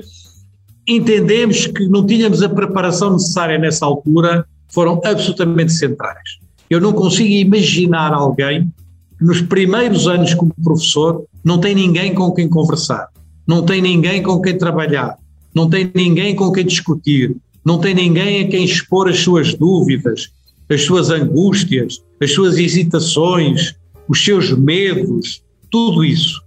entendemos 0.86 1.66
que 1.66 1.86
não 1.86 2.06
tínhamos 2.06 2.42
a 2.42 2.48
preparação 2.48 3.12
necessária 3.12 3.58
nessa 3.58 3.84
altura, 3.84 4.46
foram 4.68 5.00
absolutamente 5.04 5.72
centrais. 5.72 6.38
Eu 6.68 6.80
não 6.80 6.92
consigo 6.92 7.30
imaginar 7.30 8.12
alguém 8.12 8.72
que 9.18 9.24
nos 9.24 9.40
primeiros 9.40 10.08
anos 10.08 10.34
como 10.34 10.52
professor 10.62 11.24
não 11.44 11.58
tem 11.58 11.74
ninguém 11.74 12.14
com 12.14 12.32
quem 12.32 12.48
conversar, 12.48 13.08
não 13.46 13.62
tem 13.64 13.80
ninguém 13.80 14.22
com 14.22 14.40
quem 14.40 14.56
trabalhar, 14.56 15.16
não 15.54 15.68
tem 15.68 15.90
ninguém 15.94 16.34
com 16.34 16.50
quem 16.50 16.64
discutir, 16.64 17.36
não 17.64 17.78
tem 17.78 17.94
ninguém 17.94 18.44
a 18.44 18.48
quem 18.48 18.64
expor 18.64 19.08
as 19.08 19.20
suas 19.20 19.54
dúvidas, 19.54 20.32
as 20.70 20.82
suas 20.82 21.10
angústias, 21.10 22.02
as 22.20 22.32
suas 22.32 22.58
hesitações, 22.58 23.74
os 24.08 24.24
seus 24.24 24.50
medos, 24.52 25.42
tudo 25.70 26.04
isso. 26.04 26.42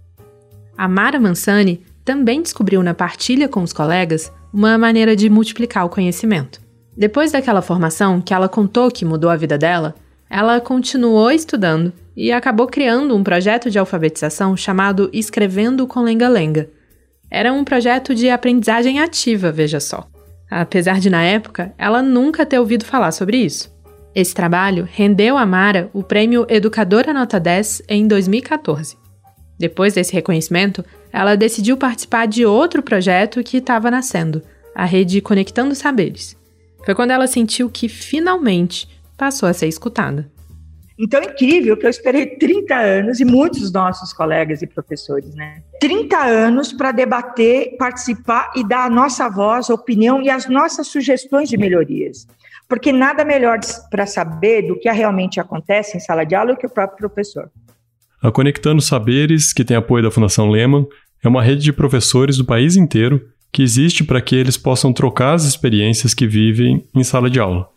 A 0.76 0.88
Mara 0.88 1.18
Mansani 1.18 1.82
também 2.04 2.40
descobriu 2.40 2.82
na 2.82 2.94
partilha 2.94 3.48
com 3.48 3.62
os 3.62 3.72
colegas 3.72 4.32
uma 4.52 4.78
maneira 4.78 5.14
de 5.14 5.28
multiplicar 5.28 5.84
o 5.84 5.90
conhecimento. 5.90 6.60
Depois 6.96 7.32
daquela 7.32 7.62
formação 7.62 8.20
que 8.20 8.34
ela 8.34 8.48
contou 8.48 8.90
que 8.90 9.04
mudou 9.04 9.30
a 9.30 9.36
vida 9.36 9.58
dela, 9.58 9.94
ela 10.30 10.60
continuou 10.60 11.30
estudando 11.30 11.92
e 12.16 12.32
acabou 12.32 12.66
criando 12.66 13.14
um 13.14 13.22
projeto 13.22 13.70
de 13.70 13.78
alfabetização 13.78 14.56
chamado 14.56 15.08
Escrevendo 15.12 15.86
com 15.86 16.00
Lenga-Lenga. 16.00 16.68
Era 17.30 17.52
um 17.52 17.64
projeto 17.64 18.14
de 18.14 18.28
aprendizagem 18.28 19.00
ativa, 19.00 19.52
veja 19.52 19.78
só. 19.78 20.08
Apesar 20.50 20.98
de, 20.98 21.10
na 21.10 21.22
época, 21.22 21.72
ela 21.78 22.02
nunca 22.02 22.46
ter 22.46 22.58
ouvido 22.58 22.84
falar 22.84 23.12
sobre 23.12 23.36
isso. 23.36 23.70
Esse 24.18 24.34
trabalho 24.34 24.88
rendeu 24.90 25.38
a 25.38 25.46
Mara 25.46 25.88
o 25.92 26.02
prêmio 26.02 26.44
Educadora 26.48 27.14
Nota 27.14 27.38
10 27.38 27.82
em 27.88 28.04
2014. 28.04 28.96
Depois 29.56 29.94
desse 29.94 30.12
reconhecimento, 30.12 30.84
ela 31.12 31.36
decidiu 31.36 31.76
participar 31.76 32.26
de 32.26 32.44
outro 32.44 32.82
projeto 32.82 33.44
que 33.44 33.58
estava 33.58 33.92
nascendo, 33.92 34.42
a 34.74 34.84
rede 34.84 35.20
Conectando 35.20 35.72
Saberes. 35.72 36.36
Foi 36.84 36.96
quando 36.96 37.12
ela 37.12 37.28
sentiu 37.28 37.70
que 37.70 37.88
finalmente 37.88 38.88
passou 39.16 39.48
a 39.48 39.52
ser 39.52 39.68
escutada. 39.68 40.28
Então 40.98 41.20
é 41.20 41.26
incrível 41.26 41.76
que 41.76 41.86
eu 41.86 41.90
esperei 41.90 42.26
30 42.26 42.74
anos, 42.74 43.20
e 43.20 43.24
muitos 43.24 43.60
dos 43.60 43.72
nossos 43.72 44.12
colegas 44.12 44.62
e 44.62 44.66
professores, 44.66 45.32
né? 45.36 45.62
30 45.80 46.18
anos 46.18 46.72
para 46.72 46.90
debater, 46.90 47.76
participar 47.78 48.50
e 48.56 48.66
dar 48.66 48.86
a 48.86 48.90
nossa 48.90 49.28
voz, 49.28 49.70
a 49.70 49.74
opinião 49.74 50.20
e 50.20 50.28
as 50.28 50.48
nossas 50.48 50.88
sugestões 50.88 51.48
de 51.48 51.56
melhorias. 51.56 52.26
Porque 52.68 52.92
nada 52.92 53.24
melhor 53.24 53.58
para 53.90 54.06
saber 54.06 54.62
do 54.68 54.78
que 54.78 54.90
realmente 54.90 55.40
acontece 55.40 55.96
em 55.96 56.00
sala 56.00 56.24
de 56.24 56.34
aula 56.34 56.54
que 56.54 56.66
o 56.66 56.70
próprio 56.70 57.08
professor. 57.08 57.50
A 58.22 58.30
Conectando 58.30 58.82
Saberes, 58.82 59.52
que 59.52 59.64
tem 59.64 59.76
apoio 59.76 60.02
da 60.02 60.10
Fundação 60.10 60.50
Lehman, 60.50 60.86
é 61.24 61.28
uma 61.28 61.42
rede 61.42 61.62
de 61.62 61.72
professores 61.72 62.36
do 62.36 62.44
país 62.44 62.76
inteiro 62.76 63.26
que 63.50 63.62
existe 63.62 64.04
para 64.04 64.20
que 64.20 64.36
eles 64.36 64.56
possam 64.56 64.92
trocar 64.92 65.34
as 65.34 65.44
experiências 65.44 66.12
que 66.12 66.26
vivem 66.26 66.84
em 66.94 67.02
sala 67.02 67.30
de 67.30 67.40
aula. 67.40 67.68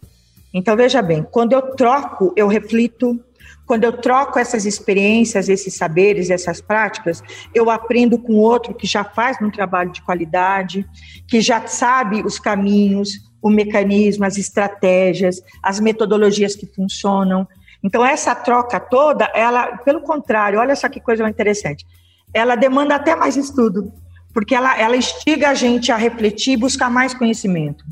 Então, 0.54 0.76
veja 0.76 1.02
bem, 1.02 1.26
quando 1.32 1.54
eu 1.54 1.62
troco, 1.76 2.34
eu 2.36 2.48
reflito. 2.48 3.20
Quando 3.66 3.86
eu 3.86 3.94
troco 3.94 4.38
essas 4.38 4.66
experiências, 4.66 5.48
esses 5.48 5.74
saberes, 5.76 6.30
essas 6.30 6.60
práticas, 6.60 7.24
eu 7.56 7.70
aprendo 7.70 8.18
com 8.18 8.34
outro 8.34 8.74
que 8.74 8.86
já 8.86 9.04
faz 9.04 9.38
um 9.42 9.50
trabalho 9.50 9.92
de 9.92 10.02
qualidade, 10.02 10.86
que 11.26 11.40
já 11.40 11.66
sabe 11.68 12.22
os 12.22 12.38
caminhos, 12.38 13.31
o 13.42 13.50
mecanismo, 13.50 14.26
as 14.26 14.38
estratégias, 14.38 15.42
as 15.64 15.80
metodologias 15.80 16.56
que 16.56 16.66
funcionam. 16.66 17.48
Então, 17.84 18.06
essa 18.06 18.36
troca 18.36 18.80
toda, 18.80 19.30
ela, 19.34 19.78
pelo 19.78 20.02
contrário, 20.02 20.60
olha 20.60 20.76
só 20.76 20.88
que 20.88 21.00
coisa 21.00 21.28
interessante, 21.28 21.86
ela 22.34 22.56
demanda 22.56 22.96
até 22.96 23.16
mais 23.16 23.36
estudo, 23.36 23.92
porque 24.34 24.54
ela, 24.54 24.80
ela 24.80 24.96
instiga 24.96 25.50
a 25.50 25.54
gente 25.54 25.92
a 25.92 25.98
refletir 25.98 26.58
buscar 26.58 26.90
mais 26.90 27.14
conhecimento. 27.14 27.84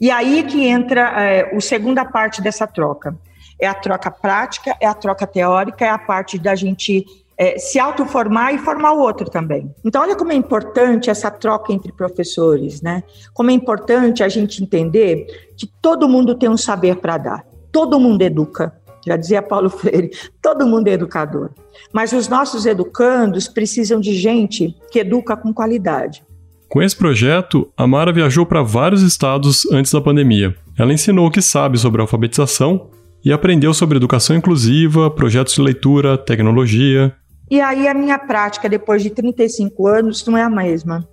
E 0.00 0.10
aí 0.10 0.42
que 0.42 0.66
entra 0.66 1.00
é, 1.22 1.56
a 1.56 1.60
segunda 1.60 2.04
parte 2.04 2.42
dessa 2.42 2.66
troca. 2.66 3.16
É 3.58 3.66
a 3.66 3.72
troca 3.72 4.10
prática, 4.10 4.76
é 4.80 4.86
a 4.86 4.92
troca 4.92 5.26
teórica, 5.26 5.86
é 5.86 5.88
a 5.88 5.98
parte 5.98 6.38
da 6.38 6.54
gente 6.54 7.06
é, 7.38 7.58
se 7.58 7.78
autoformar 7.78 8.54
e 8.54 8.58
formar 8.58 8.92
o 8.92 9.00
outro 9.00 9.28
também. 9.28 9.70
Então, 9.84 10.02
olha 10.02 10.16
como 10.16 10.32
é 10.32 10.34
importante 10.34 11.10
essa 11.10 11.30
troca 11.30 11.72
entre 11.72 11.92
professores, 11.92 12.80
né? 12.80 13.02
Como 13.34 13.50
é 13.50 13.52
importante 13.52 14.22
a 14.22 14.28
gente 14.28 14.62
entender 14.62 15.26
que 15.56 15.66
todo 15.80 16.08
mundo 16.08 16.34
tem 16.34 16.48
um 16.48 16.56
saber 16.56 16.96
para 16.96 17.18
dar, 17.18 17.44
todo 17.70 18.00
mundo 18.00 18.22
educa. 18.22 18.72
Já 19.06 19.16
dizia 19.16 19.42
Paulo 19.42 19.68
Freire, 19.70 20.10
todo 20.42 20.66
mundo 20.66 20.88
é 20.88 20.92
educador. 20.92 21.50
Mas 21.92 22.12
os 22.12 22.26
nossos 22.28 22.66
educandos 22.66 23.46
precisam 23.46 24.00
de 24.00 24.14
gente 24.14 24.74
que 24.90 25.00
educa 25.00 25.36
com 25.36 25.52
qualidade. 25.52 26.24
Com 26.68 26.82
esse 26.82 26.96
projeto, 26.96 27.70
a 27.76 27.86
Mara 27.86 28.12
viajou 28.12 28.44
para 28.44 28.62
vários 28.62 29.02
estados 29.02 29.64
antes 29.70 29.92
da 29.92 30.00
pandemia. 30.00 30.56
Ela 30.76 30.92
ensinou 30.92 31.26
o 31.26 31.30
que 31.30 31.40
sabe 31.40 31.78
sobre 31.78 32.00
alfabetização 32.00 32.90
e 33.24 33.32
aprendeu 33.32 33.72
sobre 33.72 33.96
educação 33.96 34.36
inclusiva, 34.36 35.08
projetos 35.08 35.54
de 35.54 35.62
leitura, 35.62 36.18
tecnologia. 36.18 37.14
E 37.50 37.60
aí 37.60 37.86
a 37.86 37.94
minha 37.94 38.18
prática, 38.18 38.68
depois 38.68 39.02
de 39.02 39.10
35 39.10 39.86
anos, 39.86 40.26
não 40.26 40.36
é 40.36 40.42
a 40.42 40.50
mesma. 40.50 41.08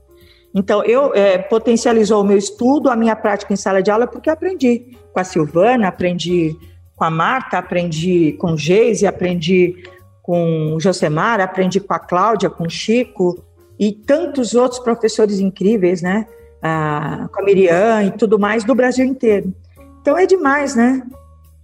Então, 0.54 0.84
eu 0.84 1.14
é, 1.16 1.38
potencializou 1.38 2.22
o 2.22 2.26
meu 2.26 2.38
estudo, 2.38 2.90
a 2.90 2.96
minha 2.96 3.16
prática 3.16 3.52
em 3.52 3.56
sala 3.56 3.82
de 3.82 3.90
aula, 3.90 4.06
porque 4.06 4.30
aprendi 4.30 4.98
com 5.12 5.20
a 5.20 5.24
Silvana, 5.24 5.88
aprendi 5.88 6.56
com 6.96 7.04
a 7.04 7.10
Marta, 7.10 7.58
aprendi 7.58 8.34
com 8.34 8.54
o 8.54 8.58
Geise, 8.58 9.08
aprendi 9.08 9.84
com 10.22 10.76
o 10.76 10.80
Josemar, 10.80 11.42
aprendi 11.42 11.80
com 11.80 11.94
a 11.94 12.00
Cláudia, 12.00 12.50
com 12.50 12.66
o 12.66 12.70
Chico, 12.70 13.44
e 13.80 13.92
tantos 13.92 14.54
outros 14.54 14.80
professores 14.80 15.40
incríveis, 15.40 16.02
né? 16.02 16.28
Ah, 16.62 17.28
com 17.34 17.42
a 17.42 17.44
Miriam 17.44 18.04
e 18.04 18.12
tudo 18.12 18.40
mais 18.40 18.64
do 18.64 18.74
Brasil 18.74 19.06
inteiro. 19.06 19.54
Então 20.02 20.18
é 20.18 20.26
demais, 20.26 20.76
né? 20.76 21.02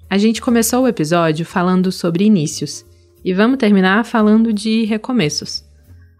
A 0.10 0.18
gente 0.18 0.42
começou 0.42 0.84
o 0.84 0.88
episódio 0.88 1.46
falando 1.46 1.92
sobre 1.92 2.26
inícios 2.26 2.89
e 3.24 3.34
vamos 3.34 3.58
terminar 3.58 4.06
falando 4.06 4.54
de 4.54 4.86
recomeços. 4.86 5.64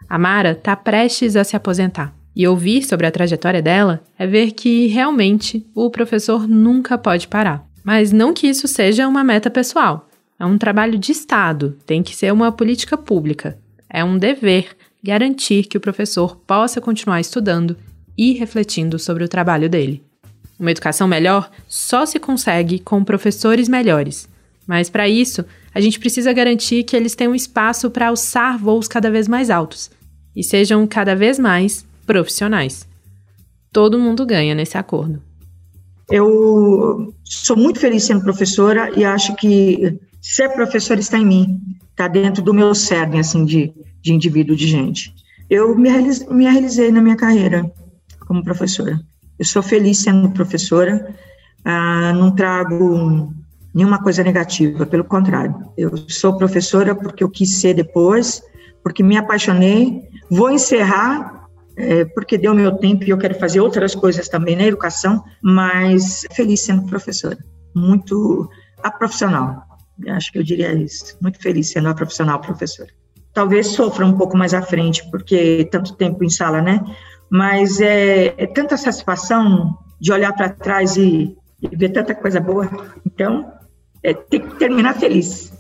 A 0.10 0.18
Mara 0.18 0.52
está 0.52 0.76
prestes 0.76 1.36
a 1.36 1.44
se 1.44 1.56
aposentar 1.56 2.14
e 2.36 2.48
ouvir 2.48 2.84
sobre 2.84 3.06
a 3.06 3.12
trajetória 3.12 3.62
dela 3.62 4.02
é 4.18 4.26
ver 4.26 4.52
que 4.52 4.88
realmente 4.88 5.66
o 5.76 5.90
professor 5.90 6.48
nunca 6.48 6.98
pode 6.98 7.28
parar. 7.28 7.66
Mas 7.84 8.12
não 8.12 8.34
que 8.34 8.48
isso 8.48 8.68
seja 8.68 9.08
uma 9.08 9.24
meta 9.24 9.50
pessoal. 9.50 10.08
É 10.40 10.46
um 10.46 10.58
trabalho 10.58 10.98
de 10.98 11.12
Estado, 11.12 11.78
tem 11.86 12.02
que 12.02 12.16
ser 12.16 12.32
uma 12.32 12.52
política 12.52 12.98
pública. 12.98 13.58
É 13.90 14.04
um 14.04 14.18
dever 14.18 14.70
garantir 15.04 15.64
que 15.64 15.78
o 15.78 15.82
professor 15.82 16.38
possa 16.38 16.80
continuar 16.80 17.20
estudando 17.20 17.76
e 18.18 18.34
refletindo 18.34 18.98
sobre 18.98 19.24
o 19.24 19.30
trabalho 19.30 19.70
dele. 19.70 20.04
Uma 20.60 20.72
educação 20.72 21.08
melhor 21.08 21.50
só 21.68 22.06
se 22.06 22.20
consegue 22.20 22.80
com 22.80 23.04
professores 23.04 23.68
melhores, 23.68 24.30
mas 24.68 24.90
para 24.90 25.10
isso 25.10 25.44
a 25.74 25.80
gente 25.80 26.00
precisa 26.00 26.34
garantir 26.34 26.84
que 26.84 26.96
eles 26.96 27.16
tenham 27.16 27.36
espaço 27.36 27.90
para 27.90 28.08
alçar 28.08 28.58
voos 28.58 28.88
cada 28.88 29.10
vez 29.12 29.28
mais 29.28 29.50
altos 29.50 29.92
e 30.36 30.44
sejam 30.44 30.86
cada 30.88 31.16
vez 31.16 31.38
mais 31.38 31.86
profissionais. 32.06 32.88
Todo 33.72 34.00
mundo 34.00 34.26
ganha 34.26 34.56
nesse 34.56 34.78
acordo. 34.78 35.22
Eu 36.10 37.14
sou 37.24 37.56
muito 37.56 37.80
feliz 37.80 38.04
sendo 38.04 38.24
professora 38.24 38.92
e 38.98 39.06
acho 39.06 39.36
que 39.36 40.00
ser 40.22 40.50
professora 40.50 41.00
está 41.00 41.18
em 41.18 41.26
mim, 41.26 41.62
está 41.92 42.08
dentro 42.08 42.42
do 42.42 42.54
meu 42.54 42.74
cerne, 42.74 43.20
assim, 43.20 43.46
de 43.46 43.72
de 44.02 44.14
indivíduo, 44.14 44.56
de 44.56 44.68
gente. 44.68 45.14
Eu 45.50 45.76
me, 45.76 45.90
me 46.30 46.44
realizei 46.44 46.92
na 46.92 47.02
minha 47.02 47.16
carreira 47.16 47.70
como 48.22 48.44
professora. 48.44 49.00
Eu 49.38 49.46
sou 49.46 49.64
feliz 49.64 50.00
sendo 50.00 50.30
professora, 50.32 51.16
ah, 51.66 52.14
não 52.14 52.36
trago 52.36 53.34
nenhuma 53.74 54.02
coisa 54.02 54.24
negativa, 54.24 54.86
pelo 54.86 55.04
contrário. 55.04 55.56
Eu 55.78 55.96
sou 56.10 56.38
professora 56.38 56.96
porque 56.96 57.24
eu 57.24 57.30
quis 57.30 57.60
ser 57.60 57.74
depois, 57.74 58.42
porque 58.84 59.04
me 59.04 59.18
apaixonei. 59.18 60.02
Vou 60.30 60.50
encerrar 60.50 61.48
é, 61.78 62.06
porque 62.06 62.38
deu 62.38 62.54
meu 62.54 62.78
tempo 62.78 63.04
e 63.04 63.10
eu 63.10 63.18
quero 63.18 63.36
fazer 63.36 63.60
outras 63.60 63.96
coisas 63.96 64.28
também 64.28 64.56
na 64.56 64.64
educação, 64.64 65.24
mas 65.42 66.26
feliz 66.34 66.62
sendo 66.62 66.86
professora, 66.88 67.38
muito 67.76 68.50
a 68.84 68.92
profissional. 68.92 69.64
Acho 70.08 70.32
que 70.32 70.40
eu 70.40 70.44
diria 70.44 70.74
isso. 70.74 71.18
Muito 71.22 71.42
feliz 71.42 71.72
sendo 71.72 71.90
a 71.90 71.94
profissional 71.94 72.40
professora 72.40 72.90
talvez 73.34 73.68
sofra 73.68 74.06
um 74.06 74.18
pouco 74.18 74.38
mais 74.38 74.54
à 74.54 74.62
frente, 74.62 75.10
porque 75.10 75.68
tanto 75.72 75.96
tempo 75.96 76.24
em 76.24 76.30
sala, 76.30 76.62
né? 76.62 76.84
Mas 77.30 77.80
é, 77.80 78.34
é 78.38 78.48
tanta 78.48 78.76
satisfação 78.76 79.78
de 80.00 80.12
olhar 80.12 80.34
para 80.34 80.50
trás 80.50 80.98
e, 80.98 81.38
e, 81.62 81.76
ver 81.76 81.90
tanta 81.90 82.16
coisa 82.16 82.40
boa. 82.40 82.70
Então, 83.06 83.52
é, 84.04 84.14
tem 84.14 84.42
que 84.42 84.56
terminar 84.56 84.96
feliz. 84.96 85.52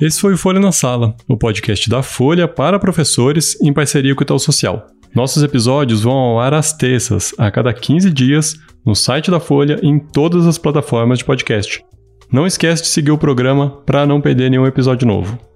Esse 0.00 0.20
foi 0.20 0.34
o 0.34 0.38
Folha 0.38 0.60
na 0.60 0.70
Sala, 0.70 1.16
o 1.28 1.36
podcast 1.36 1.90
da 1.90 2.02
Folha 2.02 2.46
para 2.46 2.78
professores 2.78 3.60
em 3.60 3.72
parceria 3.72 4.14
com 4.14 4.20
o 4.20 4.22
Itaú 4.22 4.38
Social. 4.38 4.86
Nossos 5.14 5.42
episódios 5.42 6.02
vão 6.02 6.12
ao 6.12 6.38
ar 6.38 6.54
às 6.54 6.72
terças, 6.72 7.34
a 7.36 7.50
cada 7.50 7.72
15 7.72 8.10
dias, 8.10 8.54
no 8.86 8.94
site 8.94 9.30
da 9.30 9.40
Folha 9.40 9.80
e 9.82 9.88
em 9.88 9.98
todas 9.98 10.46
as 10.46 10.56
plataformas 10.56 11.18
de 11.18 11.24
podcast. 11.24 11.82
Não 12.30 12.46
esquece 12.46 12.82
de 12.82 12.88
seguir 12.88 13.10
o 13.10 13.18
programa 13.18 13.82
para 13.84 14.06
não 14.06 14.20
perder 14.20 14.50
nenhum 14.50 14.66
episódio 14.66 15.06
novo. 15.06 15.47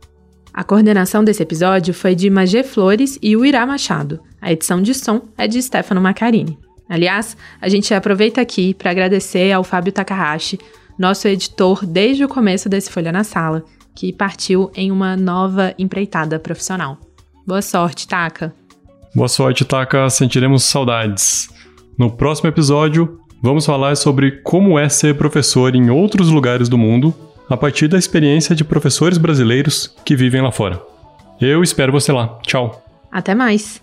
A 0.55 0.63
coordenação 0.63 1.25
desse 1.25 1.43
episódio 1.43 1.95
foi 1.95 2.15
de 2.15 2.29
Magê 2.29 2.63
Flores 2.63 3.19
e 3.23 3.35
Uirá 3.35 3.65
Machado. 3.65 4.21
A 4.39 4.53
edição 4.53 4.83
de 4.83 4.93
som 4.93 5.23
é 5.39 5.49
de 5.49 5.63
Stefano 5.63 6.01
Macarini. 6.01 6.59
Aliás, 6.87 7.35
a 7.59 7.71
gente 7.71 7.95
aproveita 7.95 8.39
aqui 8.39 8.75
para 8.75 8.91
agradecer 8.91 9.51
ao 9.51 9.65
Fábio 9.65 9.95
Takahashi, 9.95 10.59
nosso 10.99 11.27
editor 11.27 11.87
desde 11.87 12.23
o 12.23 12.29
começo 12.29 12.69
desse 12.69 12.91
Folha 12.91 13.11
na 13.11 13.25
Sala, 13.25 13.65
que 13.95 14.13
partiu 14.13 14.71
em 14.75 14.93
uma 14.93 15.17
nova 15.17 15.75
empreitada 15.79 16.39
profissional. 16.39 16.99
Boa 17.47 17.63
sorte, 17.63 18.07
Taka! 18.07 18.55
Boa 19.15 19.29
sorte, 19.29 19.65
Taka, 19.65 20.11
sentiremos 20.11 20.65
saudades. 20.65 21.49
No 21.99 22.11
próximo 22.11 22.51
episódio, 22.51 23.19
vamos 23.43 23.65
falar 23.65 23.97
sobre 23.97 24.43
como 24.43 24.79
é 24.79 24.91
ser 24.91 25.17
professor 25.17 25.75
em 25.75 25.89
outros 25.89 26.29
lugares 26.29 26.69
do 26.69 26.77
mundo 26.77 27.15
a 27.53 27.57
partir 27.57 27.89
da 27.89 27.99
experiência 27.99 28.55
de 28.55 28.65
professores 28.65 29.19
brasileiros 29.19 29.95
que 30.05 30.17
vivem 30.17 30.41
lá 30.41 30.51
fora. 30.51 30.81
Eu 31.41 31.63
espero 31.63 31.93
você 31.93 32.13
lá. 32.13 32.39
Tchau. 32.43 32.83
Até 33.11 33.35
mais. 33.35 33.83